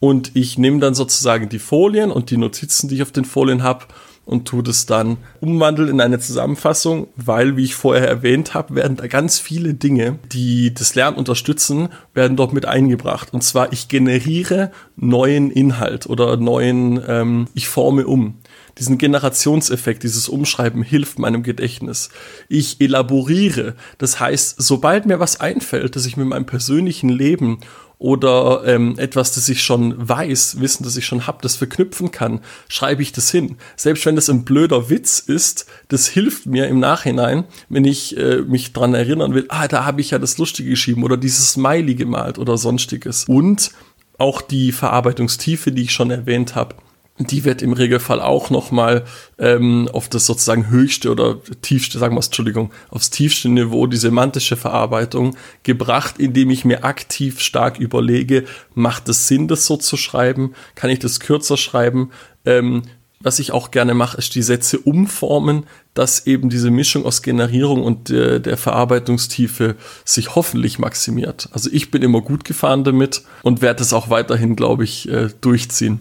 Und 0.01 0.37
ich 0.37 0.59
nehme 0.59 0.79
dann 0.79 0.95
sozusagen 0.95 1.49
die 1.49 1.59
Folien 1.59 2.12
und 2.12 2.31
die 2.31 2.37
Notizen, 2.37 2.88
die 2.88 2.97
ich 2.97 3.03
auf 3.03 3.11
den 3.11 3.25
Folien 3.25 3.62
habe, 3.62 3.87
und 4.29 4.47
tue 4.47 4.62
das 4.62 4.85
dann 4.85 5.17
umwandeln 5.41 5.88
in 5.88 6.03
eine 6.03 6.21
Zusammenfassung, 6.21 7.09
weil, 7.17 7.57
wie 7.57 7.64
ich 7.64 7.75
vorher 7.75 8.07
erwähnt 8.07 8.53
habe, 8.53 8.75
werden 8.75 8.99
da 8.99 9.07
ganz 9.07 9.38
viele 9.38 9.73
Dinge, 9.73 10.19
die 10.31 10.75
das 10.75 10.95
Lernen 10.95 11.17
unterstützen, 11.17 11.88
werden 12.12 12.37
dort 12.37 12.53
mit 12.53 12.67
eingebracht. 12.67 13.33
Und 13.33 13.43
zwar, 13.43 13.73
ich 13.73 13.88
generiere 13.88 14.71
neuen 14.97 15.51
Inhalt 15.51 16.07
oder 16.07 16.37
neuen, 16.37 17.03
ähm, 17.09 17.49
ich 17.55 17.69
forme 17.69 18.07
um. 18.07 18.35
Diesen 18.79 18.99
Generationseffekt, 18.99 20.03
dieses 20.03 20.29
Umschreiben 20.29 20.83
hilft 20.83 21.19
meinem 21.19 21.43
Gedächtnis. 21.43 22.11
Ich 22.51 22.83
elaboriere. 22.83 23.77
Das 23.97 24.21
heißt, 24.21 24.57
sobald 24.59 25.07
mir 25.07 25.21
was 25.21 25.41
einfällt, 25.41 25.97
das 25.97 26.05
ich 26.05 26.19
mit 26.19 26.27
meinem 26.27 26.45
persönlichen 26.47 27.09
Leben 27.09 27.61
oder 27.99 28.63
ähm, 28.65 28.95
etwas, 28.99 29.35
das 29.35 29.49
ich 29.49 29.63
schon 29.63 30.09
weiß, 30.09 30.61
Wissen, 30.61 30.85
das 30.85 30.97
ich 30.97 31.07
schon 31.07 31.27
habe, 31.27 31.39
das 31.43 31.57
verknüpfen 31.57 32.11
kann, 32.13 32.41
schreibe 32.69 33.03
ich 33.03 33.13
das 33.13 33.31
hin. 33.31 33.57
Selbst 33.77 34.07
wenn 34.07 34.15
das 34.15 34.31
ein 34.31 34.45
blöder 34.45 34.89
Witz 34.89 35.19
ist, 35.19 35.67
das 35.89 36.07
hilft 36.07 36.47
mir 36.47 36.69
im 36.69 36.79
Nachhinein, 36.79 37.45
wenn 37.69 37.85
ich 37.85 38.17
äh, 38.17 38.43
mich 38.43 38.73
dran 38.73 38.95
erinnern 38.95 39.35
will, 39.35 39.47
ah, 39.49 39.67
da 39.67 39.85
habe 39.85 40.01
ich 40.01 40.11
ja 40.11 40.19
das 40.19 40.39
Lustige 40.39 40.71
geschrieben 40.71 41.03
oder 41.03 41.17
dieses 41.17 41.53
Smiley 41.53 41.97
gemalt 41.97 42.39
oder 42.39 42.57
sonstiges. 42.57 43.25
Und 43.25 43.73
auch 44.17 44.43
die 44.43 44.73
Verarbeitungstiefe, 44.73 45.73
die 45.73 45.83
ich 45.83 45.93
schon 45.93 46.11
erwähnt 46.11 46.55
habe, 46.55 46.77
die 47.18 47.44
wird 47.44 47.62
im 47.62 47.72
Regelfall 47.72 48.20
auch 48.20 48.50
nochmal 48.50 49.04
ähm, 49.38 49.88
auf 49.92 50.09
das 50.09 50.26
sozusagen 50.26 50.70
höchste 50.70 51.11
oder 51.11 51.38
tiefste, 51.62 51.98
sagen 51.98 52.14
wir 52.14 52.20
es, 52.20 52.26
Entschuldigung, 52.26 52.70
aufs 52.90 53.11
tiefste 53.11 53.48
Niveau, 53.48 53.87
die 53.87 53.96
semantische 53.96 54.57
Verarbeitung 54.57 55.37
gebracht, 55.64 56.16
indem 56.18 56.50
ich 56.50 56.64
mir 56.64 56.85
aktiv 56.85 57.40
stark 57.40 57.78
überlege, 57.78 58.44
macht 58.74 59.09
es 59.09 59.26
Sinn, 59.26 59.48
das 59.48 59.66
so 59.66 59.76
zu 59.76 59.96
schreiben? 59.96 60.54
Kann 60.74 60.90
ich 60.90 61.00
das 61.00 61.20
kürzer 61.20 61.57
schreiben? 61.57 62.11
Ähm, 62.44 62.83
was 63.20 63.40
ich 63.40 63.50
auch 63.50 63.72
gerne 63.72 63.94
mache, 63.94 64.18
ist 64.18 64.37
die 64.37 64.42
Sätze 64.42 64.78
umformen, 64.78 65.66
dass 65.92 66.26
eben 66.26 66.50
diese 66.50 66.70
Mischung 66.70 67.04
aus 67.04 67.22
Generierung 67.22 67.83
und 67.83 68.11
äh, 68.11 68.40
der 68.40 68.57
Verarbeitungstiefe 68.57 69.74
sich 70.04 70.37
hoffentlich 70.37 70.78
maximiert. 70.78 71.48
Also 71.52 71.68
ich 71.72 71.90
bin 71.90 72.02
immer 72.02 72.20
gut 72.20 72.44
gefahren 72.44 72.85
damit 72.85 73.22
und 73.42 73.61
werde 73.61 73.83
es 73.83 73.92
auch 73.92 74.09
weiterhin, 74.09 74.54
glaube 74.54 74.85
ich, 74.85 75.09
äh, 75.09 75.31
durchziehen. 75.40 76.00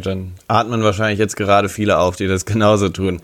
Dann 0.00 0.34
atmen 0.46 0.84
wahrscheinlich 0.84 1.18
jetzt 1.18 1.36
gerade 1.36 1.68
viele 1.68 1.98
auf, 1.98 2.14
die 2.14 2.28
das 2.28 2.46
genauso 2.46 2.88
tun. 2.88 3.20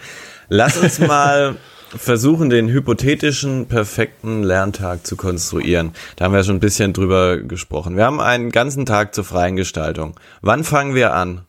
Lass 0.49 0.77
uns 0.77 0.99
mal 0.99 1.55
versuchen, 1.97 2.51
den 2.51 2.69
hypothetischen 2.69 3.67
perfekten 3.67 4.43
Lerntag 4.43 5.07
zu 5.07 5.15
konstruieren. 5.15 5.93
Da 6.17 6.25
haben 6.25 6.35
wir 6.35 6.43
schon 6.43 6.57
ein 6.57 6.61
bisschen 6.61 6.93
drüber 6.93 7.37
gesprochen. 7.39 7.97
Wir 7.97 8.05
haben 8.05 8.19
einen 8.19 8.51
ganzen 8.51 8.87
Tag 8.87 9.15
zur 9.15 9.23
freien 9.23 9.55
Gestaltung. 9.55 10.19
Wann 10.43 10.65
fangen 10.65 10.97
wir 10.97 11.15
an? 11.15 11.43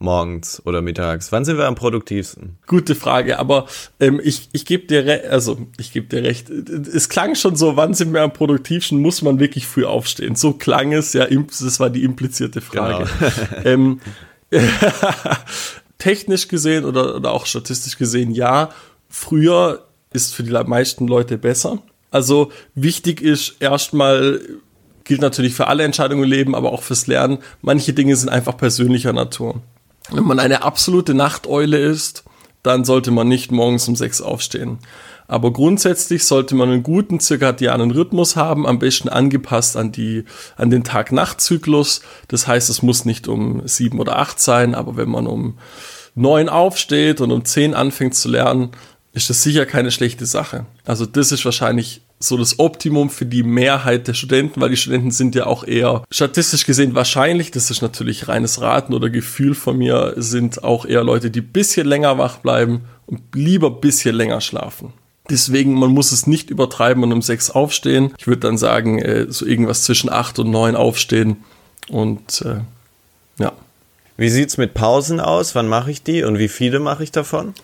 Morgens 0.00 0.60
oder 0.64 0.82
mittags? 0.82 1.30
Wann 1.30 1.44
sind 1.44 1.56
wir 1.56 1.66
am 1.66 1.76
produktivsten? 1.76 2.58
Gute 2.66 2.96
Frage, 2.96 3.38
aber 3.38 3.66
ähm, 4.00 4.20
ich, 4.22 4.48
ich 4.52 4.66
gebe 4.66 4.88
dir 4.88 5.06
recht, 5.06 5.26
also 5.26 5.68
ich 5.78 5.92
gebe 5.92 6.08
dir 6.08 6.24
recht. 6.24 6.50
Es 6.50 7.08
klang 7.08 7.36
schon 7.36 7.54
so, 7.54 7.76
wann 7.76 7.94
sind 7.94 8.12
wir 8.12 8.22
am 8.22 8.32
produktivsten? 8.32 9.00
Muss 9.00 9.22
man 9.22 9.38
wirklich 9.38 9.68
früh 9.68 9.84
aufstehen? 9.84 10.34
So 10.34 10.52
klang 10.52 10.92
es 10.92 11.12
ja, 11.12 11.26
das 11.26 11.78
war 11.78 11.90
die 11.90 12.02
implizierte 12.02 12.60
Frage. 12.60 13.08
Genau. 13.20 13.64
ähm, 13.64 14.00
Technisch 15.98 16.48
gesehen 16.48 16.84
oder, 16.84 17.16
oder 17.16 17.32
auch 17.32 17.46
statistisch 17.46 17.98
gesehen, 17.98 18.30
ja, 18.30 18.70
früher 19.08 19.84
ist 20.12 20.34
für 20.34 20.42
die 20.42 20.52
meisten 20.52 21.06
Leute 21.06 21.38
besser. 21.38 21.82
Also 22.10 22.52
wichtig 22.74 23.20
ist 23.20 23.56
erstmal, 23.60 24.40
gilt 25.04 25.20
natürlich 25.20 25.54
für 25.54 25.66
alle 25.66 25.84
Entscheidungen 25.84 26.24
im 26.24 26.30
Leben, 26.30 26.54
aber 26.54 26.72
auch 26.72 26.82
fürs 26.82 27.06
Lernen, 27.06 27.38
manche 27.60 27.92
Dinge 27.92 28.16
sind 28.16 28.28
einfach 28.28 28.56
persönlicher 28.56 29.12
Natur. 29.12 29.60
Wenn 30.10 30.24
man 30.24 30.38
eine 30.38 30.62
absolute 30.62 31.14
Nachteule 31.14 31.78
ist, 31.78 32.24
dann 32.62 32.84
sollte 32.84 33.10
man 33.10 33.28
nicht 33.28 33.52
morgens 33.52 33.88
um 33.88 33.96
sechs 33.96 34.20
aufstehen. 34.20 34.78
Aber 35.28 35.52
grundsätzlich 35.52 36.24
sollte 36.24 36.54
man 36.54 36.70
einen 36.70 36.82
guten 36.82 37.20
zirkadianen 37.20 37.90
Rhythmus 37.90 38.34
haben, 38.34 38.66
am 38.66 38.78
besten 38.78 39.10
angepasst 39.10 39.76
an 39.76 39.92
die, 39.92 40.24
an 40.56 40.70
den 40.70 40.84
Tag-Nacht-Zyklus. 40.84 42.00
Das 42.28 42.46
heißt, 42.46 42.70
es 42.70 42.82
muss 42.82 43.04
nicht 43.04 43.28
um 43.28 43.62
sieben 43.68 44.00
oder 44.00 44.18
acht 44.18 44.40
sein, 44.40 44.74
aber 44.74 44.96
wenn 44.96 45.10
man 45.10 45.26
um 45.26 45.58
neun 46.14 46.48
aufsteht 46.48 47.20
und 47.20 47.30
um 47.30 47.44
zehn 47.44 47.74
anfängt 47.74 48.14
zu 48.14 48.30
lernen, 48.30 48.70
ist 49.12 49.28
das 49.28 49.42
sicher 49.42 49.66
keine 49.66 49.90
schlechte 49.90 50.26
Sache. 50.26 50.64
Also 50.84 51.04
das 51.04 51.30
ist 51.30 51.44
wahrscheinlich 51.44 52.00
so 52.20 52.36
das 52.36 52.58
Optimum 52.58 53.10
für 53.10 53.26
die 53.26 53.42
Mehrheit 53.42 54.08
der 54.08 54.14
Studenten, 54.14 54.60
weil 54.60 54.70
die 54.70 54.76
Studenten 54.76 55.10
sind 55.10 55.34
ja 55.34 55.46
auch 55.46 55.64
eher 55.64 56.04
statistisch 56.10 56.66
gesehen 56.66 56.94
wahrscheinlich, 56.94 57.50
das 57.50 57.70
ist 57.70 57.82
natürlich 57.82 58.28
reines 58.28 58.60
Raten 58.60 58.94
oder 58.94 59.10
Gefühl 59.10 59.54
von 59.54 59.78
mir, 59.78 60.14
sind 60.16 60.64
auch 60.64 60.84
eher 60.84 61.04
Leute, 61.04 61.30
die 61.30 61.40
bisschen 61.40 61.86
länger 61.86 62.18
wach 62.18 62.38
bleiben 62.38 62.82
und 63.06 63.20
lieber 63.34 63.70
bisschen 63.70 64.14
länger 64.14 64.40
schlafen. 64.40 64.92
Deswegen, 65.30 65.74
man 65.74 65.90
muss 65.90 66.12
es 66.12 66.26
nicht 66.26 66.50
übertreiben 66.50 67.02
und 67.02 67.12
um 67.12 67.22
sechs 67.22 67.50
aufstehen. 67.50 68.14
Ich 68.18 68.26
würde 68.26 68.40
dann 68.40 68.58
sagen, 68.58 68.98
äh, 68.98 69.26
so 69.28 69.44
irgendwas 69.44 69.82
zwischen 69.82 70.10
acht 70.10 70.38
und 70.38 70.50
neun 70.50 70.76
aufstehen. 70.76 71.44
Und 71.88 72.42
äh, 72.42 72.60
ja. 73.38 73.52
Wie 74.16 74.30
sieht's 74.30 74.56
mit 74.56 74.74
Pausen 74.74 75.20
aus? 75.20 75.54
Wann 75.54 75.68
mache 75.68 75.90
ich 75.90 76.02
die 76.02 76.24
und 76.24 76.38
wie 76.38 76.48
viele 76.48 76.80
mache 76.80 77.04
ich 77.04 77.12
davon? 77.12 77.54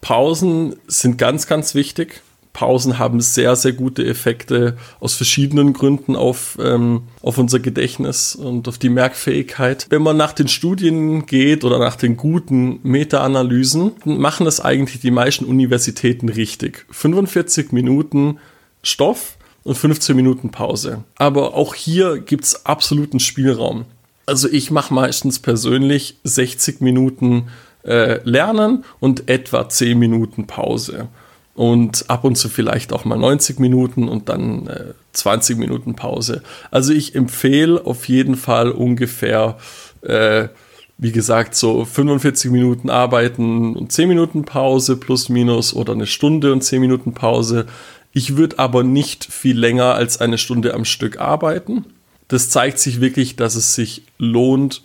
Pausen 0.00 0.76
sind 0.86 1.18
ganz, 1.18 1.46
ganz 1.46 1.74
wichtig. 1.74 2.22
Pausen 2.58 2.98
haben 2.98 3.20
sehr, 3.20 3.54
sehr 3.54 3.72
gute 3.72 4.04
Effekte 4.04 4.76
aus 4.98 5.14
verschiedenen 5.14 5.74
Gründen 5.74 6.16
auf, 6.16 6.58
ähm, 6.60 7.02
auf 7.22 7.38
unser 7.38 7.60
Gedächtnis 7.60 8.34
und 8.34 8.66
auf 8.66 8.78
die 8.78 8.88
Merkfähigkeit. 8.88 9.86
Wenn 9.90 10.02
man 10.02 10.16
nach 10.16 10.32
den 10.32 10.48
Studien 10.48 11.24
geht 11.26 11.62
oder 11.62 11.78
nach 11.78 11.94
den 11.94 12.16
guten 12.16 12.80
Meta-Analysen, 12.82 13.92
machen 14.04 14.44
das 14.44 14.58
eigentlich 14.60 14.98
die 14.98 15.12
meisten 15.12 15.44
Universitäten 15.44 16.28
richtig. 16.28 16.84
45 16.90 17.70
Minuten 17.70 18.38
Stoff 18.82 19.36
und 19.62 19.76
15 19.76 20.16
Minuten 20.16 20.50
Pause. 20.50 21.04
Aber 21.14 21.54
auch 21.54 21.76
hier 21.76 22.18
gibt 22.18 22.42
es 22.42 22.66
absoluten 22.66 23.20
Spielraum. 23.20 23.84
Also 24.26 24.48
ich 24.48 24.72
mache 24.72 24.92
meistens 24.92 25.38
persönlich 25.38 26.16
60 26.24 26.80
Minuten 26.80 27.50
äh, 27.84 28.18
Lernen 28.28 28.84
und 28.98 29.30
etwa 29.30 29.68
10 29.68 29.96
Minuten 29.96 30.48
Pause 30.48 31.06
und 31.58 32.04
ab 32.08 32.22
und 32.22 32.36
zu 32.36 32.48
vielleicht 32.48 32.92
auch 32.92 33.04
mal 33.04 33.18
90 33.18 33.58
Minuten 33.58 34.08
und 34.08 34.28
dann 34.28 34.68
äh, 34.68 34.94
20 35.12 35.58
Minuten 35.58 35.96
Pause. 35.96 36.42
Also 36.70 36.92
ich 36.92 37.16
empfehle 37.16 37.84
auf 37.84 38.06
jeden 38.06 38.36
Fall 38.36 38.70
ungefähr, 38.70 39.58
äh, 40.02 40.46
wie 40.98 41.10
gesagt, 41.10 41.56
so 41.56 41.84
45 41.84 42.52
Minuten 42.52 42.90
arbeiten 42.90 43.74
und 43.74 43.90
10 43.90 44.08
Minuten 44.08 44.44
Pause 44.44 44.94
plus 44.98 45.30
minus 45.30 45.74
oder 45.74 45.94
eine 45.94 46.06
Stunde 46.06 46.52
und 46.52 46.62
10 46.62 46.80
Minuten 46.80 47.12
Pause. 47.12 47.66
Ich 48.12 48.36
würde 48.36 48.60
aber 48.60 48.84
nicht 48.84 49.24
viel 49.24 49.58
länger 49.58 49.96
als 49.96 50.20
eine 50.20 50.38
Stunde 50.38 50.74
am 50.74 50.84
Stück 50.84 51.18
arbeiten. 51.18 51.86
Das 52.28 52.50
zeigt 52.50 52.78
sich 52.78 53.00
wirklich, 53.00 53.34
dass 53.34 53.56
es 53.56 53.74
sich 53.74 54.02
lohnt, 54.16 54.84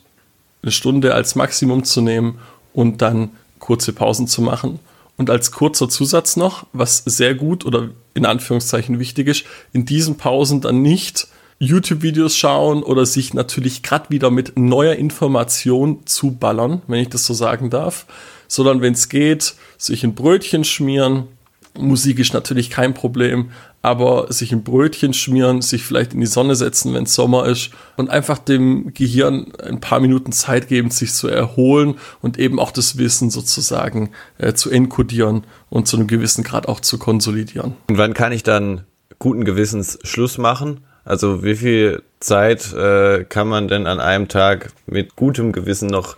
eine 0.64 0.72
Stunde 0.72 1.14
als 1.14 1.36
Maximum 1.36 1.84
zu 1.84 2.02
nehmen 2.02 2.40
und 2.74 3.04
dann 3.04 3.30
kurze 3.60 3.94
Pausen 3.94 4.26
zu 4.26 4.42
machen. 4.42 4.80
Und 5.18 5.30
als 5.30 5.52
kurzer 5.52 5.90
Zusatz 5.90 6.36
noch, 6.38 6.66
was 6.74 7.04
sehr 7.06 7.36
gut 7.36 7.66
oder 7.66 7.90
in 8.14 8.26
Anführungszeichen 8.26 9.00
wichtig 9.00 9.28
ist, 9.28 9.46
in 9.72 9.86
diesen 9.86 10.18
Pausen 10.18 10.62
dann 10.62 10.82
nicht 10.82 11.28
YouTube-Videos 11.60 12.36
schauen 12.36 12.84
oder 12.84 13.06
sich 13.06 13.34
natürlich 13.34 13.84
gerade 13.84 14.10
wieder 14.10 14.32
mit 14.32 14.58
neuer 14.58 14.96
Information 14.96 16.06
zuballern, 16.06 16.82
wenn 16.88 17.00
ich 17.00 17.10
das 17.10 17.26
so 17.26 17.34
sagen 17.34 17.70
darf, 17.70 18.06
sondern 18.48 18.82
wenn 18.82 18.94
es 18.94 19.08
geht, 19.10 19.56
sich 19.78 20.04
ein 20.04 20.16
Brötchen 20.16 20.64
schmieren. 20.64 21.28
Musik 21.78 22.20
ist 22.20 22.34
natürlich 22.34 22.70
kein 22.70 22.94
Problem, 22.94 23.50
aber 23.82 24.32
sich 24.32 24.52
ein 24.52 24.64
Brötchen 24.64 25.14
schmieren, 25.14 25.62
sich 25.62 25.84
vielleicht 25.84 26.14
in 26.14 26.20
die 26.20 26.28
Sonne 26.28 26.56
setzen, 26.56 26.94
wenn 26.94 27.04
es 27.04 27.16
Sommer 27.16 27.46
ist 27.48 27.72
und 27.98 28.10
einfach 28.10 28.38
dem 28.38 28.94
Gehirn 28.94 29.52
ein 29.62 29.82
paar 29.82 30.00
Minuten 30.00 30.32
Zeit 30.32 30.68
geben, 30.68 30.92
sich 30.92 31.14
zu 31.14 31.28
erholen 31.28 31.96
und 32.22 32.38
eben 32.38 32.60
auch 32.60 32.72
das 32.72 32.98
Wissen 32.98 33.30
sozusagen 33.30 34.12
äh, 34.38 34.54
zu 34.54 34.70
enkodieren 34.70 35.46
und 35.70 35.88
zu 35.88 35.98
einem 35.98 36.08
gewissen 36.08 36.44
Grad 36.44 36.68
auch 36.68 36.80
zu 36.80 37.00
konsolidieren. 37.00 37.74
Und 37.90 37.98
wann 37.98 38.14
kann 38.14 38.32
ich 38.32 38.44
dann 38.44 38.84
guten 39.20 39.44
Gewissens 39.44 40.00
Schluss 40.04 40.38
machen? 40.38 40.82
Also 41.06 41.44
wie 41.44 41.56
viel 41.56 42.04
Zeit 42.20 42.72
äh, 42.74 43.26
kann 43.26 43.48
man 43.48 43.68
denn 43.68 43.88
an 43.88 44.00
einem 44.00 44.28
Tag 44.28 44.72
mit 44.86 45.16
gutem 45.16 45.52
Gewissen 45.52 45.88
noch 45.88 46.16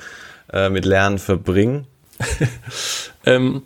äh, 0.52 0.70
mit 0.70 0.86
Lernen 0.86 1.18
verbringen? 1.18 1.88
ähm, 3.26 3.63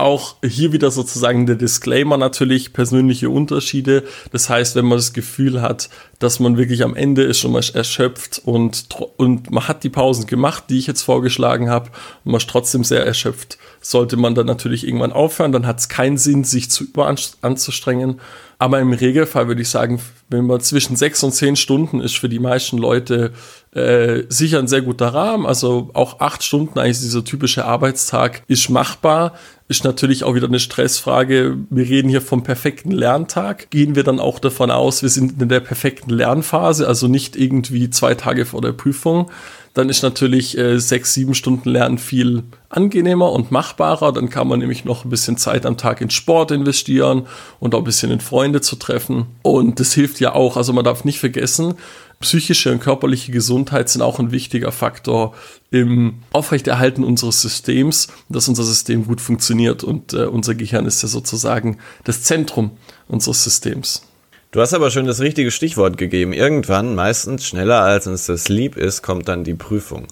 auch 0.00 0.36
hier 0.44 0.72
wieder 0.72 0.90
sozusagen 0.90 1.46
der 1.46 1.56
Disclaimer 1.56 2.16
natürlich, 2.16 2.72
persönliche 2.72 3.30
Unterschiede. 3.30 4.04
Das 4.32 4.48
heißt, 4.48 4.76
wenn 4.76 4.86
man 4.86 4.98
das 4.98 5.12
Gefühl 5.12 5.62
hat, 5.62 5.88
dass 6.18 6.40
man 6.40 6.56
wirklich 6.56 6.82
am 6.84 6.94
Ende 6.94 7.22
ist 7.22 7.44
man 7.44 7.60
ist 7.60 7.74
erschöpft 7.74 8.42
und, 8.44 8.88
und 9.16 9.50
man 9.50 9.66
hat 9.68 9.84
die 9.84 9.88
Pausen 9.88 10.26
gemacht, 10.26 10.64
die 10.68 10.78
ich 10.78 10.86
jetzt 10.86 11.02
vorgeschlagen 11.02 11.70
habe, 11.70 11.90
und 12.24 12.32
man 12.32 12.40
ist 12.40 12.50
trotzdem 12.50 12.84
sehr 12.84 13.04
erschöpft, 13.06 13.58
sollte 13.80 14.16
man 14.16 14.34
dann 14.34 14.46
natürlich 14.46 14.86
irgendwann 14.86 15.12
aufhören. 15.12 15.52
Dann 15.52 15.66
hat 15.66 15.80
es 15.80 15.88
keinen 15.88 16.18
Sinn, 16.18 16.44
sich 16.44 16.70
zu 16.70 16.84
überanzustrengen. 16.84 18.20
Aber 18.58 18.78
im 18.78 18.92
Regelfall 18.92 19.48
würde 19.48 19.62
ich 19.62 19.70
sagen, 19.70 20.00
wenn 20.28 20.44
man 20.44 20.60
zwischen 20.60 20.94
sechs 20.94 21.22
und 21.22 21.32
zehn 21.32 21.56
Stunden 21.56 22.02
ist 22.02 22.18
für 22.18 22.28
die 22.28 22.38
meisten 22.38 22.76
Leute 22.76 23.32
äh, 23.72 24.24
sicher 24.28 24.58
ein 24.58 24.68
sehr 24.68 24.82
guter 24.82 25.14
Rahmen. 25.14 25.46
Also 25.46 25.88
auch 25.94 26.20
acht 26.20 26.42
Stunden, 26.44 26.78
eigentlich 26.78 27.00
dieser 27.00 27.24
typische 27.24 27.64
Arbeitstag, 27.64 28.42
ist 28.48 28.68
machbar. 28.68 29.32
Ist 29.70 29.84
natürlich 29.84 30.24
auch 30.24 30.34
wieder 30.34 30.48
eine 30.48 30.58
Stressfrage. 30.58 31.56
Wir 31.70 31.88
reden 31.88 32.08
hier 32.08 32.20
vom 32.20 32.42
perfekten 32.42 32.90
Lerntag. 32.90 33.70
Gehen 33.70 33.94
wir 33.94 34.02
dann 34.02 34.18
auch 34.18 34.40
davon 34.40 34.68
aus, 34.68 35.02
wir 35.02 35.08
sind 35.08 35.40
in 35.40 35.48
der 35.48 35.60
perfekten 35.60 36.10
Lernphase, 36.10 36.88
also 36.88 37.06
nicht 37.06 37.36
irgendwie 37.36 37.88
zwei 37.88 38.16
Tage 38.16 38.46
vor 38.46 38.62
der 38.62 38.72
Prüfung 38.72 39.30
dann 39.74 39.88
ist 39.88 40.02
natürlich 40.02 40.58
äh, 40.58 40.78
sechs, 40.80 41.14
sieben 41.14 41.34
Stunden 41.34 41.68
Lernen 41.68 41.98
viel 41.98 42.42
angenehmer 42.70 43.30
und 43.30 43.52
machbarer. 43.52 44.12
Dann 44.12 44.28
kann 44.28 44.48
man 44.48 44.58
nämlich 44.58 44.84
noch 44.84 45.04
ein 45.04 45.10
bisschen 45.10 45.36
Zeit 45.36 45.64
am 45.64 45.76
Tag 45.76 46.00
in 46.00 46.10
Sport 46.10 46.50
investieren 46.50 47.26
und 47.60 47.74
auch 47.74 47.78
ein 47.78 47.84
bisschen 47.84 48.10
in 48.10 48.20
Freunde 48.20 48.60
zu 48.60 48.76
treffen. 48.76 49.26
Und 49.42 49.78
das 49.78 49.92
hilft 49.92 50.18
ja 50.18 50.34
auch, 50.34 50.56
also 50.56 50.72
man 50.72 50.84
darf 50.84 51.04
nicht 51.04 51.20
vergessen, 51.20 51.74
psychische 52.20 52.70
und 52.70 52.80
körperliche 52.80 53.32
Gesundheit 53.32 53.88
sind 53.88 54.02
auch 54.02 54.18
ein 54.18 54.30
wichtiger 54.30 54.72
Faktor 54.72 55.34
im 55.70 56.22
Aufrechterhalten 56.32 57.02
unseres 57.02 57.40
Systems, 57.40 58.08
dass 58.28 58.46
unser 58.46 58.62
System 58.62 59.06
gut 59.06 59.22
funktioniert. 59.22 59.82
Und 59.82 60.12
äh, 60.12 60.26
unser 60.26 60.54
Gehirn 60.54 60.84
ist 60.84 61.02
ja 61.02 61.08
sozusagen 61.08 61.78
das 62.04 62.22
Zentrum 62.22 62.72
unseres 63.08 63.42
Systems. 63.42 64.02
Du 64.50 64.60
hast 64.60 64.74
aber 64.74 64.90
schon 64.90 65.06
das 65.06 65.20
richtige 65.20 65.50
Stichwort 65.50 65.96
gegeben. 65.96 66.32
Irgendwann, 66.34 66.94
meistens 66.94 67.46
schneller 67.46 67.80
als 67.80 68.06
uns 68.06 68.26
das 68.26 68.48
lieb 68.48 68.76
ist, 68.76 69.00
kommt 69.00 69.28
dann 69.28 69.44
die 69.44 69.54
Prüfung. 69.54 70.06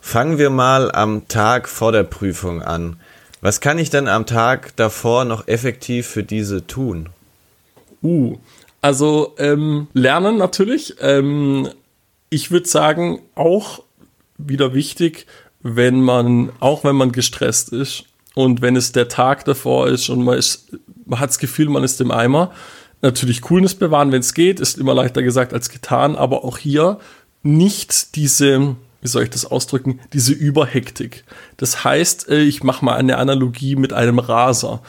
Fangen 0.00 0.38
wir 0.38 0.50
mal 0.50 0.92
am 0.92 1.26
Tag 1.26 1.68
vor 1.68 1.90
der 1.90 2.04
Prüfung 2.04 2.62
an. 2.62 2.96
Was 3.40 3.60
kann 3.60 3.78
ich 3.78 3.90
denn 3.90 4.06
am 4.06 4.26
Tag 4.26 4.76
davor 4.76 5.24
noch 5.24 5.48
effektiv 5.48 6.06
für 6.06 6.22
diese 6.22 6.66
tun? 6.66 7.08
Uh, 8.02 8.38
also 8.80 9.34
ähm, 9.38 9.88
lernen 9.92 10.36
natürlich. 10.36 10.96
Ähm, 11.00 11.68
ich 12.30 12.50
würde 12.50 12.68
sagen, 12.68 13.20
auch 13.34 13.82
wieder 14.38 14.74
wichtig, 14.74 15.26
wenn 15.62 16.00
man, 16.00 16.50
auch 16.60 16.84
wenn 16.84 16.96
man 16.96 17.12
gestresst 17.12 17.72
ist 17.72 18.04
und 18.34 18.62
wenn 18.62 18.76
es 18.76 18.92
der 18.92 19.08
Tag 19.08 19.44
davor 19.44 19.88
ist 19.88 20.08
und 20.08 20.22
man, 20.22 20.38
ist, 20.38 20.76
man 21.04 21.20
hat 21.20 21.30
das 21.30 21.38
Gefühl, 21.38 21.68
man 21.68 21.84
ist 21.84 22.00
im 22.00 22.10
Eimer, 22.10 22.52
natürlich 23.02 23.42
Coolness 23.42 23.74
bewahren, 23.74 24.12
wenn 24.12 24.20
es 24.20 24.34
geht, 24.34 24.60
ist 24.60 24.78
immer 24.78 24.94
leichter 24.94 25.22
gesagt 25.22 25.52
als 25.52 25.68
getan, 25.70 26.16
aber 26.16 26.44
auch 26.44 26.58
hier 26.58 26.98
nicht 27.42 28.14
diese, 28.16 28.76
wie 29.00 29.08
soll 29.08 29.24
ich 29.24 29.30
das 29.30 29.46
ausdrücken, 29.46 30.00
diese 30.12 30.32
Überhektik. 30.32 31.24
Das 31.56 31.84
heißt, 31.84 32.28
äh, 32.28 32.40
ich 32.40 32.62
mache 32.62 32.84
mal 32.84 32.96
eine 32.96 33.16
Analogie 33.16 33.76
mit 33.76 33.92
einem 33.92 34.18
Raser. 34.18 34.82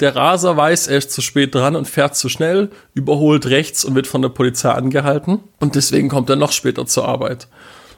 Der 0.00 0.16
Raser 0.16 0.56
weiß, 0.56 0.86
er 0.86 0.98
ist 0.98 1.12
zu 1.12 1.20
spät 1.20 1.54
dran 1.54 1.76
und 1.76 1.86
fährt 1.86 2.16
zu 2.16 2.28
schnell, 2.28 2.70
überholt 2.94 3.46
rechts 3.46 3.84
und 3.84 3.94
wird 3.94 4.06
von 4.06 4.22
der 4.22 4.30
Polizei 4.30 4.70
angehalten 4.70 5.40
und 5.58 5.74
deswegen 5.74 6.08
kommt 6.08 6.30
er 6.30 6.36
noch 6.36 6.52
später 6.52 6.86
zur 6.86 7.06
Arbeit 7.06 7.48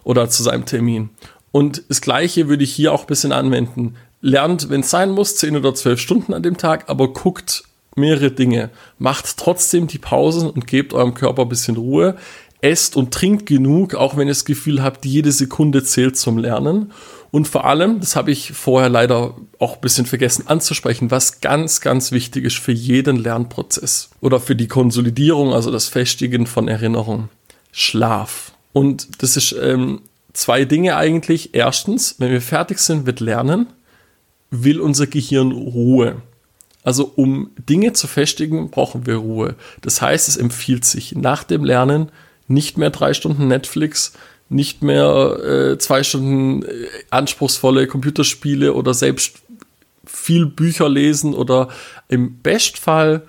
oder 0.03 0.29
zu 0.29 0.43
seinem 0.43 0.67
Termin. 0.67 1.11
Und 1.53 1.85
das 1.89 2.01
Gleiche 2.01 2.49
würde 2.49 2.65
ich 2.65 2.75
hier 2.75 2.93
auch 2.93 3.03
ein 3.03 3.07
bisschen 3.07 3.31
anwenden. 3.31 3.95
Lernt, 4.21 4.69
wenn 4.69 4.81
es 4.81 4.91
sein 4.91 5.11
muss, 5.11 5.37
10 5.37 5.57
oder 5.57 5.75
12 5.75 6.01
Stunden 6.01 6.35
an 6.35 6.43
dem 6.43 6.57
Tag, 6.57 6.89
aber 6.89 7.13
guckt, 7.13 7.65
mehrere 7.95 8.31
Dinge. 8.31 8.71
Macht 8.99 9.37
trotzdem 9.37 9.87
die 9.87 9.99
Pausen 9.99 10.51
und 10.51 10.67
gebt 10.67 10.95
eurem 10.95 11.15
Körper 11.15 11.43
ein 11.43 11.49
bisschen 11.49 11.77
Ruhe. 11.77 12.17
Esst 12.63 12.97
und 12.97 13.13
trinkt 13.13 13.47
genug, 13.47 13.95
auch 13.95 14.17
wenn 14.17 14.29
ihr 14.29 14.35
das 14.35 14.45
Gefühl 14.45 14.83
habt, 14.83 15.05
jede 15.05 15.33
Sekunde 15.33 15.83
zählt 15.83 16.17
zum 16.17 16.39
Lernen. 16.39 16.93
Und 17.33 17.49
vor 17.49 17.65
allem, 17.65 17.99
das 17.99 18.15
habe 18.15 18.31
ich 18.31 18.53
vorher 18.53 18.91
leider 18.91 19.35
auch 19.59 19.77
ein 19.77 19.81
bisschen 19.81 20.05
vergessen 20.05 20.49
anzusprechen, 20.49 21.11
was 21.11 21.41
ganz, 21.41 21.81
ganz 21.81 22.13
wichtig 22.13 22.45
ist 22.45 22.59
für 22.59 22.73
jeden 22.73 23.17
Lernprozess 23.17 24.11
oder 24.21 24.39
für 24.39 24.55
die 24.55 24.69
Konsolidierung, 24.69 25.55
also 25.55 25.71
das 25.71 25.89
Festigen 25.89 26.47
von 26.47 26.69
Erinnerungen. 26.69 27.31
Schlaf. 27.73 28.53
Und 28.75 29.23
das 29.23 29.39
ist 29.39 29.53
ähm, 29.53 30.03
zwei 30.35 30.67
Dinge 30.67 30.97
eigentlich. 30.97 31.55
Erstens, 31.55 32.17
wenn 32.19 32.31
wir 32.31 32.43
fertig 32.43 32.79
sind 32.79 33.07
mit 33.07 33.21
Lernen, 33.21 33.67
will 34.51 34.79
unser 34.79 35.07
Gehirn 35.07 35.53
Ruhe. 35.53 36.21
Also 36.85 37.13
um 37.17 37.51
Dinge 37.57 37.95
zu 37.95 38.09
festigen, 38.09 38.69
brauchen 38.71 39.07
wir 39.07 39.17
Ruhe. 39.17 39.55
Das 39.81 40.03
heißt, 40.03 40.29
es 40.29 40.37
empfiehlt 40.37 40.85
sich 40.85 41.15
nach 41.15 41.45
dem 41.45 41.65
Lernen 41.65 42.13
nicht 42.47 42.77
mehr 42.77 42.91
drei 42.91 43.15
Stunden 43.15 43.49
Netflix, 43.49 44.13
nicht 44.53 44.83
mehr 44.83 45.39
äh, 45.73 45.79
zwei 45.79 46.03
Stunden 46.03 46.63
äh, 46.63 46.87
anspruchsvolle 47.11 47.87
Computerspiele 47.87 48.75
oder 48.75 48.95
selbst 48.95 49.43
viel 50.05 50.47
Bücher 50.47 50.89
lesen 50.89 51.35
oder 51.35 51.69
im 52.09 52.39
Bestfall 52.41 53.23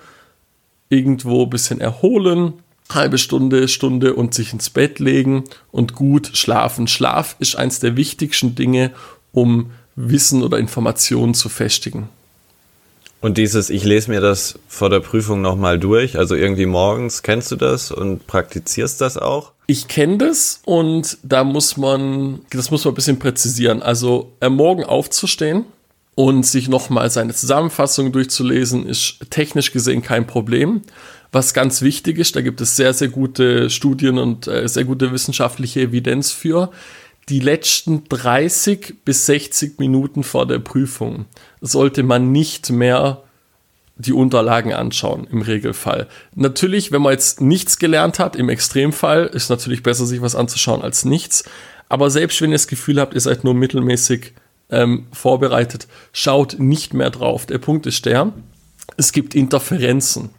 irgendwo 0.89 1.43
ein 1.43 1.49
bisschen 1.49 1.81
erholen, 1.81 2.53
halbe 2.91 3.17
Stunde, 3.17 3.67
Stunde 3.67 4.13
und 4.13 4.33
sich 4.33 4.53
ins 4.53 4.69
Bett 4.69 4.99
legen 4.99 5.45
und 5.71 5.95
gut 5.95 6.31
schlafen. 6.33 6.87
Schlaf 6.87 7.35
ist 7.39 7.55
eines 7.55 7.79
der 7.79 7.95
wichtigsten 7.95 8.55
Dinge, 8.55 8.91
um 9.31 9.71
Wissen 9.95 10.43
oder 10.43 10.57
Informationen 10.57 11.33
zu 11.33 11.49
festigen. 11.49 12.09
Und 13.23 13.37
dieses, 13.37 13.69
ich 13.69 13.85
lese 13.85 14.11
mir 14.11 14.19
das 14.19 14.59
vor 14.67 14.89
der 14.89 14.99
Prüfung 14.99 15.39
nochmal 15.39 15.79
durch, 15.79 16.17
also 16.17 16.35
irgendwie 16.35 16.65
morgens, 16.65 17.23
kennst 17.23 17.51
du 17.51 17.55
das 17.55 17.89
und 17.89 18.27
praktizierst 18.27 18.99
das 18.99 19.17
auch? 19.17 19.53
Ich 19.65 19.87
kenne 19.87 20.17
das 20.17 20.59
und 20.65 21.17
da 21.23 21.45
muss 21.45 21.77
man, 21.77 22.41
das 22.49 22.69
muss 22.69 22.83
man 22.83 22.91
ein 22.91 22.95
bisschen 22.95 23.19
präzisieren. 23.19 23.81
Also 23.81 24.33
am 24.41 24.57
Morgen 24.57 24.83
aufzustehen 24.83 25.63
und 26.15 26.45
sich 26.45 26.67
nochmal 26.67 27.09
seine 27.11 27.33
Zusammenfassung 27.33 28.11
durchzulesen, 28.11 28.85
ist 28.85 29.19
technisch 29.29 29.71
gesehen 29.71 30.01
kein 30.01 30.27
Problem. 30.27 30.81
Was 31.31 31.53
ganz 31.53 31.81
wichtig 31.81 32.19
ist, 32.19 32.35
da 32.35 32.41
gibt 32.41 32.59
es 32.59 32.75
sehr, 32.75 32.93
sehr 32.93 33.07
gute 33.07 33.69
Studien 33.69 34.17
und 34.17 34.49
äh, 34.49 34.67
sehr 34.67 34.83
gute 34.83 35.13
wissenschaftliche 35.13 35.79
Evidenz 35.79 36.33
für, 36.33 36.71
die 37.29 37.39
letzten 37.39 38.03
30 38.09 38.95
bis 39.05 39.25
60 39.25 39.79
Minuten 39.79 40.23
vor 40.23 40.45
der 40.45 40.59
Prüfung 40.59 41.25
sollte 41.61 42.03
man 42.03 42.31
nicht 42.31 42.69
mehr 42.69 43.23
die 43.95 44.13
Unterlagen 44.13 44.73
anschauen, 44.73 45.27
im 45.31 45.41
Regelfall. 45.41 46.07
Natürlich, 46.35 46.91
wenn 46.91 47.01
man 47.01 47.13
jetzt 47.13 47.41
nichts 47.41 47.77
gelernt 47.77 48.19
hat, 48.19 48.35
im 48.35 48.49
Extremfall, 48.49 49.25
ist 49.27 49.49
natürlich 49.49 49.83
besser, 49.83 50.05
sich 50.05 50.21
was 50.21 50.35
anzuschauen 50.35 50.81
als 50.81 51.05
nichts. 51.05 51.43
Aber 51.89 52.09
selbst 52.09 52.41
wenn 52.41 52.49
ihr 52.49 52.55
das 52.55 52.67
Gefühl 52.67 52.99
habt, 52.99 53.13
ihr 53.13 53.21
seid 53.21 53.43
nur 53.43 53.53
mittelmäßig 53.53 54.33
ähm, 54.71 55.05
vorbereitet, 55.13 55.87
schaut 56.11 56.57
nicht 56.59 56.93
mehr 56.93 57.11
drauf. 57.11 57.45
Der 57.45 57.59
Punkt 57.59 57.85
ist 57.85 58.05
der, 58.05 58.33
es 58.97 59.11
gibt 59.11 59.35
Interferenzen. 59.35 60.31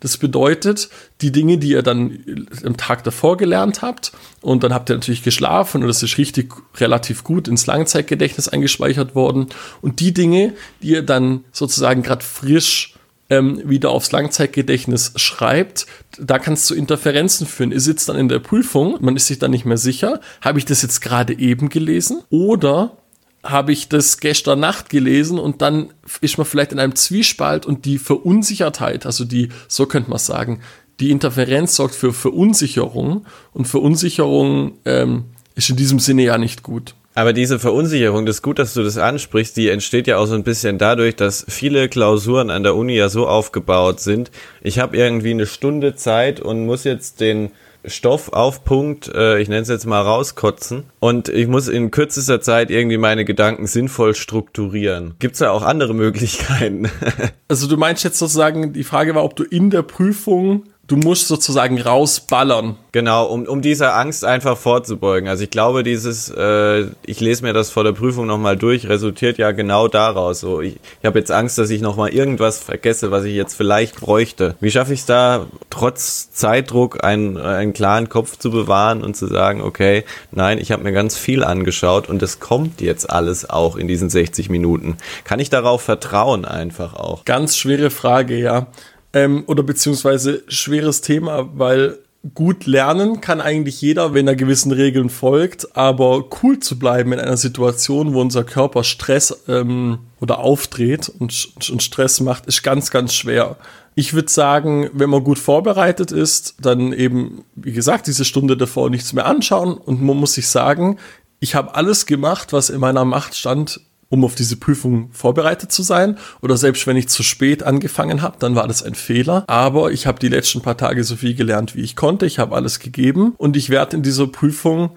Das 0.00 0.16
bedeutet, 0.16 0.88
die 1.20 1.32
Dinge, 1.32 1.58
die 1.58 1.70
ihr 1.70 1.82
dann 1.82 2.46
am 2.64 2.76
Tag 2.76 3.04
davor 3.04 3.36
gelernt 3.36 3.82
habt, 3.82 4.12
und 4.40 4.62
dann 4.62 4.74
habt 4.74 4.90
ihr 4.90 4.96
natürlich 4.96 5.22
geschlafen 5.22 5.82
und 5.82 5.88
das 5.88 6.02
ist 6.02 6.18
richtig 6.18 6.52
relativ 6.76 7.24
gut 7.24 7.48
ins 7.48 7.66
Langzeitgedächtnis 7.66 8.48
eingespeichert 8.48 9.14
worden. 9.14 9.46
Und 9.80 10.00
die 10.00 10.12
Dinge, 10.12 10.52
die 10.82 10.88
ihr 10.88 11.02
dann 11.02 11.44
sozusagen 11.50 12.02
gerade 12.02 12.24
frisch 12.24 12.94
ähm, 13.30 13.62
wieder 13.64 13.90
aufs 13.90 14.12
Langzeitgedächtnis 14.12 15.12
schreibt, 15.16 15.86
da 16.18 16.38
kann 16.38 16.54
es 16.54 16.66
zu 16.66 16.74
Interferenzen 16.74 17.46
führen. 17.46 17.72
Ihr 17.72 17.80
sitzt 17.80 18.08
dann 18.08 18.16
in 18.16 18.28
der 18.28 18.38
Prüfung, 18.38 18.98
man 19.00 19.16
ist 19.16 19.26
sich 19.26 19.38
dann 19.38 19.50
nicht 19.50 19.64
mehr 19.64 19.78
sicher, 19.78 20.20
habe 20.40 20.58
ich 20.58 20.64
das 20.64 20.82
jetzt 20.82 21.00
gerade 21.00 21.38
eben 21.38 21.68
gelesen 21.70 22.22
oder 22.28 22.98
habe 23.44 23.72
ich 23.72 23.88
das 23.88 24.18
gestern 24.18 24.60
Nacht 24.60 24.88
gelesen 24.88 25.38
und 25.38 25.62
dann 25.62 25.92
ist 26.20 26.38
man 26.38 26.46
vielleicht 26.46 26.72
in 26.72 26.78
einem 26.78 26.96
Zwiespalt 26.96 27.66
und 27.66 27.84
die 27.84 27.98
Verunsichertheit, 27.98 29.06
also 29.06 29.24
die, 29.24 29.50
so 29.68 29.86
könnte 29.86 30.10
man 30.10 30.18
sagen, 30.18 30.60
die 31.00 31.10
Interferenz 31.10 31.76
sorgt 31.76 31.94
für 31.94 32.12
Verunsicherung 32.12 33.26
und 33.52 33.66
Verunsicherung 33.66 34.78
ähm, 34.84 35.24
ist 35.54 35.70
in 35.70 35.76
diesem 35.76 35.98
Sinne 35.98 36.22
ja 36.22 36.38
nicht 36.38 36.62
gut. 36.62 36.94
Aber 37.16 37.32
diese 37.32 37.60
Verunsicherung, 37.60 38.26
das 38.26 38.36
ist 38.36 38.42
gut, 38.42 38.58
dass 38.58 38.74
du 38.74 38.82
das 38.82 38.98
ansprichst, 38.98 39.56
die 39.56 39.68
entsteht 39.68 40.08
ja 40.08 40.18
auch 40.18 40.26
so 40.26 40.34
ein 40.34 40.42
bisschen 40.42 40.78
dadurch, 40.78 41.14
dass 41.14 41.46
viele 41.48 41.88
Klausuren 41.88 42.50
an 42.50 42.64
der 42.64 42.74
Uni 42.74 42.96
ja 42.96 43.08
so 43.08 43.28
aufgebaut 43.28 44.00
sind. 44.00 44.32
Ich 44.62 44.80
habe 44.80 44.96
irgendwie 44.96 45.30
eine 45.30 45.46
Stunde 45.46 45.94
Zeit 45.94 46.40
und 46.40 46.66
muss 46.66 46.82
jetzt 46.82 47.20
den 47.20 47.52
Stoff 47.86 48.32
auf 48.32 48.64
Punkt, 48.64 49.08
äh, 49.14 49.40
ich 49.40 49.48
nenne 49.48 49.62
es 49.62 49.68
jetzt 49.68 49.86
mal 49.86 50.00
rauskotzen. 50.00 50.84
Und 51.00 51.28
ich 51.28 51.46
muss 51.48 51.68
in 51.68 51.90
kürzester 51.90 52.40
Zeit 52.40 52.70
irgendwie 52.70 52.98
meine 52.98 53.24
Gedanken 53.24 53.66
sinnvoll 53.66 54.14
strukturieren. 54.14 55.14
Gibt 55.18 55.34
es 55.34 55.38
da 55.40 55.50
auch 55.50 55.62
andere 55.62 55.94
Möglichkeiten? 55.94 56.90
also 57.48 57.66
du 57.66 57.76
meinst 57.76 58.04
jetzt 58.04 58.18
sozusagen, 58.18 58.72
die 58.72 58.84
Frage 58.84 59.14
war, 59.14 59.24
ob 59.24 59.36
du 59.36 59.44
in 59.44 59.70
der 59.70 59.82
Prüfung 59.82 60.64
du 60.86 60.96
musst 60.96 61.28
sozusagen 61.28 61.80
rausballern. 61.80 62.76
Genau, 62.92 63.26
um, 63.26 63.44
um 63.46 63.62
dieser 63.62 63.96
Angst 63.96 64.24
einfach 64.24 64.56
vorzubeugen. 64.56 65.28
Also 65.28 65.44
ich 65.44 65.50
glaube, 65.50 65.82
dieses, 65.82 66.30
äh, 66.30 66.86
ich 67.04 67.20
lese 67.20 67.42
mir 67.42 67.52
das 67.52 67.70
vor 67.70 67.84
der 67.84 67.92
Prüfung 67.92 68.26
nochmal 68.26 68.56
durch, 68.56 68.88
resultiert 68.88 69.38
ja 69.38 69.50
genau 69.52 69.88
daraus. 69.88 70.40
So, 70.40 70.60
ich, 70.60 70.76
ich 71.00 71.06
habe 71.06 71.18
jetzt 71.18 71.32
Angst, 71.32 71.58
dass 71.58 71.70
ich 71.70 71.80
nochmal 71.80 72.10
irgendwas 72.10 72.58
vergesse, 72.58 73.10
was 73.10 73.24
ich 73.24 73.34
jetzt 73.34 73.54
vielleicht 73.54 74.00
bräuchte. 74.00 74.54
Wie 74.60 74.70
schaffe 74.70 74.92
ich 74.92 75.00
es 75.00 75.06
da, 75.06 75.46
trotz 75.70 76.30
Zeitdruck 76.30 77.02
einen, 77.02 77.36
einen 77.36 77.72
klaren 77.72 78.08
Kopf 78.08 78.38
zu 78.38 78.50
bewahren 78.50 79.02
und 79.02 79.16
zu 79.16 79.26
sagen, 79.26 79.60
okay, 79.60 80.04
nein, 80.30 80.58
ich 80.58 80.70
habe 80.70 80.84
mir 80.84 80.92
ganz 80.92 81.16
viel 81.16 81.42
angeschaut 81.42 82.08
und 82.08 82.22
es 82.22 82.38
kommt 82.38 82.80
jetzt 82.80 83.10
alles 83.10 83.48
auch 83.48 83.76
in 83.76 83.88
diesen 83.88 84.10
60 84.10 84.50
Minuten. 84.50 84.98
Kann 85.24 85.40
ich 85.40 85.50
darauf 85.50 85.82
vertrauen 85.82 86.44
einfach 86.44 86.94
auch? 86.94 87.24
Ganz 87.24 87.56
schwere 87.56 87.90
Frage, 87.90 88.38
ja 88.38 88.68
ähm, 89.14 89.44
oder 89.46 89.62
beziehungsweise 89.62 90.42
schweres 90.48 91.00
Thema, 91.00 91.48
weil 91.54 91.98
gut 92.34 92.66
lernen 92.66 93.20
kann 93.20 93.40
eigentlich 93.40 93.80
jeder, 93.82 94.14
wenn 94.14 94.26
er 94.26 94.34
gewissen 94.34 94.72
Regeln 94.72 95.10
folgt, 95.10 95.76
aber 95.76 96.24
cool 96.42 96.58
zu 96.58 96.78
bleiben 96.78 97.12
in 97.12 97.20
einer 97.20 97.36
Situation, 97.36 98.14
wo 98.14 98.20
unser 98.20 98.44
Körper 98.44 98.82
Stress 98.82 99.44
ähm, 99.46 99.98
oder 100.20 100.38
aufdreht 100.38 101.10
und, 101.18 101.52
und 101.70 101.82
Stress 101.82 102.20
macht, 102.20 102.46
ist 102.46 102.62
ganz, 102.62 102.90
ganz 102.90 103.12
schwer. 103.12 103.56
Ich 103.94 104.14
würde 104.14 104.30
sagen, 104.30 104.88
wenn 104.94 105.10
man 105.10 105.22
gut 105.22 105.38
vorbereitet 105.38 106.12
ist, 106.12 106.56
dann 106.60 106.92
eben, 106.92 107.44
wie 107.54 107.72
gesagt, 107.72 108.06
diese 108.06 108.24
Stunde 108.24 108.56
davor 108.56 108.88
nichts 108.88 109.12
mehr 109.12 109.26
anschauen 109.26 109.74
und 109.74 110.02
man 110.02 110.16
muss 110.16 110.34
sich 110.34 110.48
sagen, 110.48 110.98
ich 111.40 111.54
habe 111.54 111.74
alles 111.74 112.06
gemacht, 112.06 112.54
was 112.54 112.70
in 112.70 112.80
meiner 112.80 113.04
Macht 113.04 113.36
stand, 113.36 113.80
um 114.14 114.24
auf 114.24 114.34
diese 114.34 114.56
Prüfung 114.56 115.10
vorbereitet 115.12 115.72
zu 115.72 115.82
sein. 115.82 116.16
Oder 116.40 116.56
selbst 116.56 116.86
wenn 116.86 116.96
ich 116.96 117.08
zu 117.08 117.22
spät 117.22 117.62
angefangen 117.62 118.22
habe, 118.22 118.36
dann 118.38 118.54
war 118.54 118.66
das 118.68 118.82
ein 118.82 118.94
Fehler. 118.94 119.44
Aber 119.48 119.92
ich 119.92 120.06
habe 120.06 120.18
die 120.18 120.28
letzten 120.28 120.62
paar 120.62 120.76
Tage 120.76 121.04
so 121.04 121.16
viel 121.16 121.34
gelernt, 121.34 121.74
wie 121.74 121.82
ich 121.82 121.96
konnte. 121.96 122.24
Ich 122.24 122.38
habe 122.38 122.54
alles 122.54 122.78
gegeben 122.78 123.34
und 123.36 123.56
ich 123.56 123.68
werde 123.70 123.96
in 123.96 124.02
dieser 124.02 124.28
Prüfung 124.28 124.90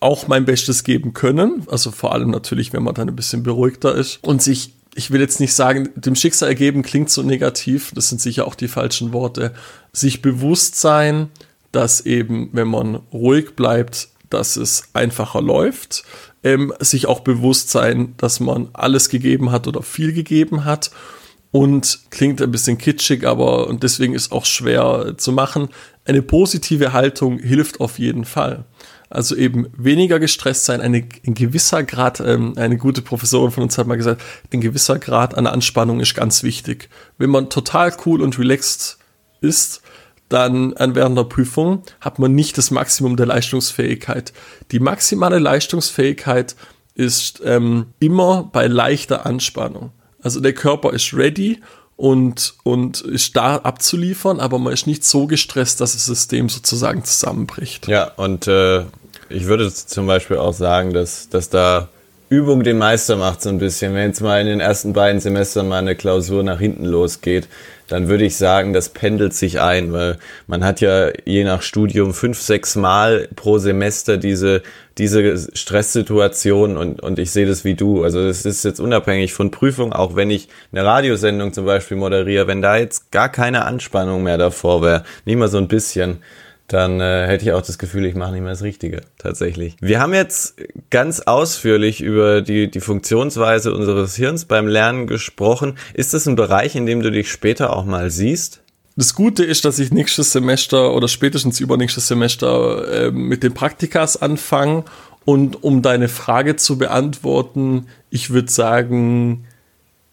auch 0.00 0.28
mein 0.28 0.44
Bestes 0.44 0.82
geben 0.82 1.12
können. 1.12 1.66
Also 1.68 1.90
vor 1.90 2.12
allem 2.12 2.30
natürlich, 2.30 2.72
wenn 2.72 2.82
man 2.82 2.94
dann 2.94 3.08
ein 3.08 3.16
bisschen 3.16 3.42
beruhigter 3.42 3.94
ist 3.94 4.18
und 4.22 4.42
sich 4.42 4.72
ich 4.96 5.10
will 5.10 5.20
jetzt 5.20 5.40
nicht 5.40 5.54
sagen, 5.54 5.88
dem 5.96 6.14
Schicksal 6.14 6.48
ergeben 6.48 6.84
klingt 6.84 7.10
so 7.10 7.24
negativ, 7.24 7.90
das 7.96 8.10
sind 8.10 8.20
sicher 8.20 8.46
auch 8.46 8.54
die 8.54 8.68
falschen 8.68 9.12
Worte, 9.12 9.52
sich 9.92 10.22
bewusst 10.22 10.76
sein, 10.76 11.30
dass 11.72 12.06
eben, 12.06 12.50
wenn 12.52 12.68
man 12.68 13.00
ruhig 13.12 13.56
bleibt, 13.56 14.08
dass 14.34 14.56
es 14.56 14.88
einfacher 14.92 15.40
läuft, 15.40 16.04
ähm, 16.42 16.72
sich 16.80 17.06
auch 17.06 17.20
bewusst 17.20 17.70
sein, 17.70 18.14
dass 18.16 18.40
man 18.40 18.68
alles 18.72 19.08
gegeben 19.08 19.50
hat 19.50 19.66
oder 19.66 19.82
viel 19.82 20.12
gegeben 20.12 20.64
hat. 20.64 20.90
Und 21.50 22.00
klingt 22.10 22.42
ein 22.42 22.50
bisschen 22.50 22.78
kitschig, 22.78 23.24
aber 23.24 23.68
und 23.68 23.84
deswegen 23.84 24.12
ist 24.12 24.32
auch 24.32 24.44
schwer 24.44 25.14
zu 25.16 25.30
machen. 25.30 25.68
Eine 26.04 26.20
positive 26.20 26.92
Haltung 26.92 27.38
hilft 27.38 27.80
auf 27.80 28.00
jeden 28.00 28.24
Fall. 28.24 28.64
Also 29.08 29.36
eben 29.36 29.68
weniger 29.76 30.18
gestresst 30.18 30.64
sein, 30.64 30.80
eine, 30.80 31.06
ein 31.24 31.34
gewisser 31.34 31.84
Grad, 31.84 32.18
ähm, 32.18 32.54
eine 32.56 32.76
gute 32.76 33.02
Professorin 33.02 33.52
von 33.52 33.62
uns 33.62 33.78
hat 33.78 33.86
mal 33.86 33.96
gesagt, 33.96 34.20
ein 34.52 34.60
gewisser 34.60 34.98
Grad 34.98 35.36
an 35.36 35.46
Anspannung 35.46 36.00
ist 36.00 36.16
ganz 36.16 36.42
wichtig. 36.42 36.88
Wenn 37.18 37.30
man 37.30 37.50
total 37.50 37.94
cool 38.04 38.20
und 38.20 38.36
relaxed 38.36 38.98
ist, 39.40 39.82
dann 40.28 40.74
während 40.78 41.16
der 41.16 41.24
Prüfung 41.24 41.82
hat 42.00 42.18
man 42.18 42.34
nicht 42.34 42.58
das 42.58 42.70
Maximum 42.70 43.16
der 43.16 43.26
Leistungsfähigkeit. 43.26 44.32
Die 44.72 44.80
maximale 44.80 45.38
Leistungsfähigkeit 45.38 46.56
ist 46.94 47.42
ähm, 47.44 47.86
immer 47.98 48.48
bei 48.52 48.66
leichter 48.66 49.26
Anspannung. 49.26 49.90
Also 50.22 50.40
der 50.40 50.54
Körper 50.54 50.92
ist 50.92 51.12
ready 51.12 51.60
und, 51.96 52.54
und 52.64 53.00
ist 53.02 53.36
da 53.36 53.56
abzuliefern, 53.56 54.40
aber 54.40 54.58
man 54.58 54.72
ist 54.72 54.86
nicht 54.86 55.04
so 55.04 55.26
gestresst, 55.26 55.80
dass 55.80 55.92
das 55.92 56.06
System 56.06 56.48
sozusagen 56.48 57.04
zusammenbricht. 57.04 57.86
Ja, 57.88 58.10
und 58.16 58.46
äh, 58.48 58.84
ich 59.28 59.44
würde 59.46 59.72
zum 59.72 60.06
Beispiel 60.06 60.38
auch 60.38 60.54
sagen, 60.54 60.92
dass, 60.92 61.28
dass 61.28 61.50
da 61.50 61.88
Übung 62.34 62.64
den 62.64 62.78
Meister 62.78 63.16
macht 63.16 63.42
so 63.42 63.48
ein 63.48 63.58
bisschen. 63.58 63.94
Wenn 63.94 64.08
jetzt 64.08 64.20
mal 64.20 64.40
in 64.40 64.48
den 64.48 64.60
ersten 64.60 64.92
beiden 64.92 65.20
Semestern 65.20 65.68
mal 65.68 65.78
eine 65.78 65.94
Klausur 65.94 66.42
nach 66.42 66.58
hinten 66.58 66.84
losgeht, 66.84 67.48
dann 67.86 68.08
würde 68.08 68.24
ich 68.24 68.36
sagen, 68.36 68.72
das 68.72 68.88
pendelt 68.88 69.34
sich 69.34 69.60
ein, 69.60 69.92
weil 69.92 70.18
man 70.46 70.64
hat 70.64 70.80
ja 70.80 71.10
je 71.24 71.44
nach 71.44 71.62
Studium 71.62 72.12
fünf, 72.12 72.40
sechs 72.40 72.74
Mal 72.74 73.28
pro 73.36 73.58
Semester 73.58 74.16
diese, 74.16 74.62
diese 74.98 75.36
Stresssituation 75.56 76.76
und, 76.76 77.00
und 77.00 77.18
ich 77.18 77.30
sehe 77.30 77.46
das 77.46 77.64
wie 77.64 77.74
du. 77.74 78.02
Also 78.02 78.20
es 78.20 78.44
ist 78.44 78.64
jetzt 78.64 78.80
unabhängig 78.80 79.32
von 79.32 79.50
Prüfung, 79.50 79.92
auch 79.92 80.16
wenn 80.16 80.30
ich 80.30 80.48
eine 80.72 80.84
Radiosendung 80.84 81.52
zum 81.52 81.66
Beispiel 81.66 81.96
moderiere, 81.96 82.48
wenn 82.48 82.62
da 82.62 82.76
jetzt 82.76 83.12
gar 83.12 83.28
keine 83.28 83.64
Anspannung 83.64 84.24
mehr 84.24 84.38
davor 84.38 84.82
wäre, 84.82 85.04
nicht 85.24 85.36
mal 85.36 85.48
so 85.48 85.58
ein 85.58 85.68
bisschen, 85.68 86.18
dann 86.68 87.00
äh, 87.00 87.26
hätte 87.26 87.44
ich 87.44 87.52
auch 87.52 87.62
das 87.62 87.78
Gefühl, 87.78 88.06
ich 88.06 88.14
mache 88.14 88.32
nicht 88.32 88.40
mehr 88.40 88.50
das 88.50 88.62
Richtige, 88.62 89.02
tatsächlich. 89.18 89.76
Wir 89.80 90.00
haben 90.00 90.14
jetzt 90.14 90.56
ganz 90.90 91.20
ausführlich 91.20 92.00
über 92.00 92.40
die, 92.40 92.70
die 92.70 92.80
Funktionsweise 92.80 93.74
unseres 93.74 94.16
Hirns 94.16 94.46
beim 94.46 94.66
Lernen 94.66 95.06
gesprochen. 95.06 95.76
Ist 95.92 96.14
das 96.14 96.26
ein 96.26 96.36
Bereich, 96.36 96.74
in 96.74 96.86
dem 96.86 97.02
du 97.02 97.10
dich 97.10 97.30
später 97.30 97.76
auch 97.76 97.84
mal 97.84 98.10
siehst? 98.10 98.62
Das 98.96 99.14
Gute 99.14 99.44
ist, 99.44 99.64
dass 99.64 99.78
ich 99.78 99.92
nächstes 99.92 100.32
Semester 100.32 100.94
oder 100.94 101.08
spätestens 101.08 101.60
übernächstes 101.60 102.06
Semester 102.06 103.06
äh, 103.06 103.10
mit 103.10 103.42
den 103.42 103.52
Praktikas 103.52 104.20
anfange. 104.20 104.84
Und 105.24 105.62
um 105.64 105.82
deine 105.82 106.08
Frage 106.08 106.56
zu 106.56 106.78
beantworten, 106.78 107.86
ich 108.10 108.30
würde 108.30 108.50
sagen, 108.50 109.46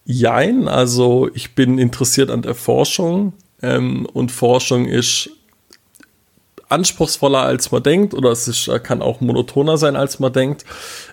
jein. 0.05 0.67
Also 0.67 1.29
ich 1.33 1.53
bin 1.55 1.77
interessiert 1.77 2.31
an 2.31 2.41
der 2.41 2.55
Forschung 2.55 3.33
ähm, 3.61 4.05
und 4.05 4.31
Forschung 4.31 4.85
ist 4.85 5.29
anspruchsvoller 6.71 7.41
als 7.41 7.71
man 7.71 7.83
denkt 7.83 8.13
oder 8.13 8.31
es 8.31 8.47
ist, 8.47 8.69
kann 8.83 9.01
auch 9.01 9.21
monotoner 9.21 9.77
sein 9.77 9.95
als 9.95 10.19
man 10.19 10.33
denkt. 10.33 10.65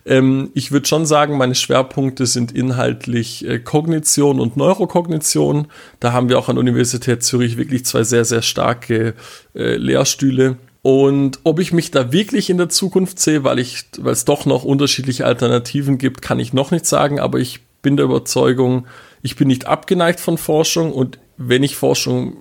Ähm, 0.06 0.50
ich 0.54 0.72
würde 0.72 0.86
schon 0.86 1.06
sagen, 1.06 1.36
meine 1.36 1.54
Schwerpunkte 1.54 2.26
sind 2.26 2.52
inhaltlich 2.52 3.46
äh, 3.46 3.58
Kognition 3.58 4.40
und 4.40 4.56
Neurokognition. 4.56 5.68
Da 6.00 6.12
haben 6.12 6.28
wir 6.28 6.38
auch 6.38 6.48
an 6.48 6.56
der 6.56 6.60
Universität 6.60 7.22
Zürich 7.22 7.56
wirklich 7.56 7.84
zwei 7.84 8.02
sehr, 8.02 8.24
sehr 8.24 8.42
starke 8.42 9.14
äh, 9.54 9.76
Lehrstühle. 9.76 10.56
Und 10.82 11.40
ob 11.44 11.58
ich 11.58 11.72
mich 11.72 11.90
da 11.90 12.12
wirklich 12.12 12.50
in 12.50 12.56
der 12.56 12.68
Zukunft 12.68 13.18
sehe, 13.18 13.44
weil 13.44 13.58
ich, 13.58 13.84
weil 13.98 14.12
es 14.12 14.24
doch 14.24 14.46
noch 14.46 14.64
unterschiedliche 14.64 15.26
Alternativen 15.26 15.98
gibt, 15.98 16.22
kann 16.22 16.38
ich 16.38 16.52
noch 16.52 16.70
nicht 16.70 16.86
sagen, 16.86 17.20
aber 17.20 17.38
ich 17.38 17.60
bin 17.82 17.96
der 17.96 18.06
Überzeugung, 18.06 18.86
ich 19.22 19.36
bin 19.36 19.48
nicht 19.48 19.66
abgeneigt 19.66 20.20
von 20.20 20.38
Forschung 20.38 20.92
und 20.92 21.18
wenn 21.36 21.62
ich 21.62 21.76
Forschung 21.76 22.38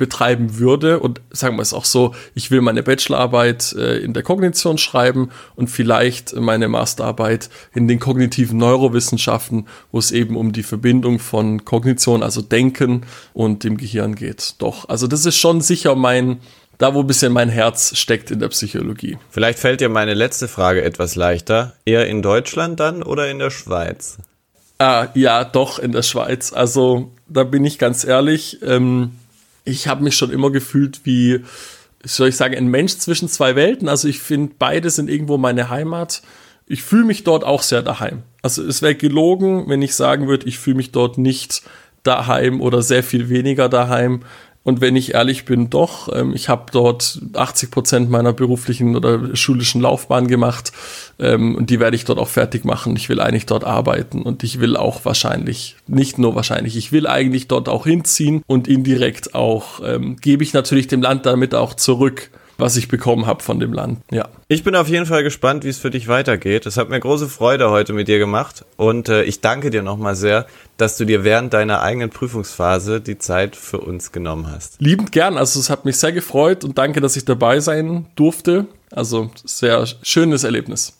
betreiben 0.00 0.58
würde. 0.58 0.98
Und 0.98 1.20
sagen 1.30 1.56
wir 1.56 1.62
es 1.62 1.74
auch 1.74 1.84
so, 1.84 2.14
ich 2.34 2.50
will 2.50 2.62
meine 2.62 2.82
Bachelorarbeit 2.82 3.74
äh, 3.74 3.98
in 3.98 4.14
der 4.14 4.22
Kognition 4.22 4.78
schreiben 4.78 5.28
und 5.56 5.68
vielleicht 5.68 6.34
meine 6.34 6.68
Masterarbeit 6.68 7.50
in 7.74 7.86
den 7.86 8.00
kognitiven 8.00 8.58
Neurowissenschaften, 8.58 9.68
wo 9.92 9.98
es 9.98 10.10
eben 10.10 10.36
um 10.36 10.52
die 10.52 10.62
Verbindung 10.62 11.18
von 11.18 11.66
Kognition, 11.66 12.22
also 12.22 12.40
Denken 12.40 13.02
und 13.34 13.62
dem 13.62 13.76
Gehirn 13.76 14.14
geht. 14.14 14.54
Doch, 14.58 14.88
also 14.88 15.06
das 15.06 15.26
ist 15.26 15.36
schon 15.36 15.60
sicher 15.60 15.94
mein, 15.94 16.38
da 16.78 16.94
wo 16.94 17.00
ein 17.00 17.06
bisschen 17.06 17.34
mein 17.34 17.50
Herz 17.50 17.94
steckt 17.98 18.30
in 18.30 18.40
der 18.40 18.48
Psychologie. 18.48 19.18
Vielleicht 19.28 19.58
fällt 19.58 19.82
dir 19.82 19.90
meine 19.90 20.14
letzte 20.14 20.48
Frage 20.48 20.82
etwas 20.82 21.14
leichter. 21.14 21.74
Eher 21.84 22.06
in 22.06 22.22
Deutschland 22.22 22.80
dann 22.80 23.02
oder 23.02 23.30
in 23.30 23.38
der 23.38 23.50
Schweiz? 23.50 24.16
Ah, 24.78 25.08
ja, 25.12 25.44
doch, 25.44 25.78
in 25.78 25.92
der 25.92 26.02
Schweiz. 26.02 26.54
Also, 26.54 27.12
da 27.28 27.44
bin 27.44 27.66
ich 27.66 27.78
ganz 27.78 28.02
ehrlich. 28.02 28.60
Ähm, 28.62 29.10
ich 29.64 29.88
habe 29.88 30.04
mich 30.04 30.16
schon 30.16 30.30
immer 30.30 30.50
gefühlt 30.50 31.00
wie, 31.04 31.40
soll 32.04 32.28
ich 32.28 32.36
sagen, 32.36 32.56
ein 32.56 32.68
Mensch 32.68 32.96
zwischen 32.96 33.28
zwei 33.28 33.56
Welten. 33.56 33.88
Also 33.88 34.08
ich 34.08 34.20
finde, 34.20 34.54
beide 34.58 34.90
sind 34.90 35.10
irgendwo 35.10 35.38
meine 35.38 35.70
Heimat. 35.70 36.22
Ich 36.66 36.82
fühle 36.82 37.04
mich 37.04 37.24
dort 37.24 37.44
auch 37.44 37.62
sehr 37.62 37.82
daheim. 37.82 38.22
Also 38.42 38.64
es 38.64 38.80
wäre 38.82 38.94
gelogen, 38.94 39.68
wenn 39.68 39.82
ich 39.82 39.94
sagen 39.94 40.28
würde, 40.28 40.46
ich 40.46 40.58
fühle 40.58 40.76
mich 40.76 40.92
dort 40.92 41.18
nicht 41.18 41.62
daheim 42.02 42.60
oder 42.60 42.82
sehr 42.82 43.02
viel 43.02 43.28
weniger 43.28 43.68
daheim. 43.68 44.20
Und 44.62 44.82
wenn 44.82 44.94
ich 44.94 45.14
ehrlich 45.14 45.46
bin, 45.46 45.70
doch, 45.70 46.14
ähm, 46.14 46.34
ich 46.34 46.50
habe 46.50 46.66
dort 46.70 47.18
80 47.32 47.70
Prozent 47.70 48.10
meiner 48.10 48.34
beruflichen 48.34 48.94
oder 48.94 49.34
schulischen 49.34 49.80
Laufbahn 49.80 50.26
gemacht. 50.26 50.72
Ähm, 51.18 51.54
und 51.56 51.70
die 51.70 51.80
werde 51.80 51.96
ich 51.96 52.04
dort 52.04 52.18
auch 52.18 52.28
fertig 52.28 52.64
machen. 52.64 52.94
Ich 52.96 53.08
will 53.08 53.20
eigentlich 53.20 53.46
dort 53.46 53.64
arbeiten. 53.64 54.20
Und 54.20 54.44
ich 54.44 54.60
will 54.60 54.76
auch 54.76 55.04
wahrscheinlich, 55.06 55.76
nicht 55.86 56.18
nur 56.18 56.34
wahrscheinlich, 56.34 56.76
ich 56.76 56.92
will 56.92 57.06
eigentlich 57.06 57.48
dort 57.48 57.70
auch 57.70 57.86
hinziehen. 57.86 58.42
Und 58.46 58.68
indirekt 58.68 59.34
auch 59.34 59.80
ähm, 59.82 60.16
gebe 60.16 60.42
ich 60.42 60.52
natürlich 60.52 60.88
dem 60.88 61.00
Land 61.00 61.24
damit 61.24 61.54
auch 61.54 61.72
zurück 61.72 62.30
was 62.60 62.76
ich 62.76 62.88
bekommen 62.88 63.26
habe 63.26 63.42
von 63.42 63.60
dem 63.60 63.72
Land. 63.72 64.00
Ja. 64.10 64.28
Ich 64.48 64.64
bin 64.64 64.74
auf 64.76 64.88
jeden 64.88 65.06
Fall 65.06 65.22
gespannt, 65.22 65.64
wie 65.64 65.68
es 65.68 65.78
für 65.78 65.90
dich 65.90 66.08
weitergeht. 66.08 66.66
Es 66.66 66.76
hat 66.76 66.88
mir 66.88 67.00
große 67.00 67.28
Freude 67.28 67.70
heute 67.70 67.92
mit 67.92 68.08
dir 68.08 68.18
gemacht 68.18 68.64
und 68.76 69.08
äh, 69.08 69.22
ich 69.24 69.40
danke 69.40 69.70
dir 69.70 69.82
nochmal 69.82 70.14
sehr, 70.14 70.46
dass 70.76 70.96
du 70.96 71.04
dir 71.04 71.24
während 71.24 71.52
deiner 71.52 71.82
eigenen 71.82 72.10
Prüfungsphase 72.10 73.00
die 73.00 73.18
Zeit 73.18 73.56
für 73.56 73.78
uns 73.78 74.12
genommen 74.12 74.50
hast. 74.50 74.80
Liebend 74.80 75.12
gern. 75.12 75.36
Also 75.36 75.60
es 75.60 75.70
hat 75.70 75.84
mich 75.84 75.96
sehr 75.98 76.12
gefreut 76.12 76.64
und 76.64 76.78
danke, 76.78 77.00
dass 77.00 77.16
ich 77.16 77.24
dabei 77.24 77.60
sein 77.60 78.06
durfte. 78.14 78.66
Also 78.90 79.30
sehr 79.44 79.86
schönes 80.02 80.44
Erlebnis. 80.44 80.99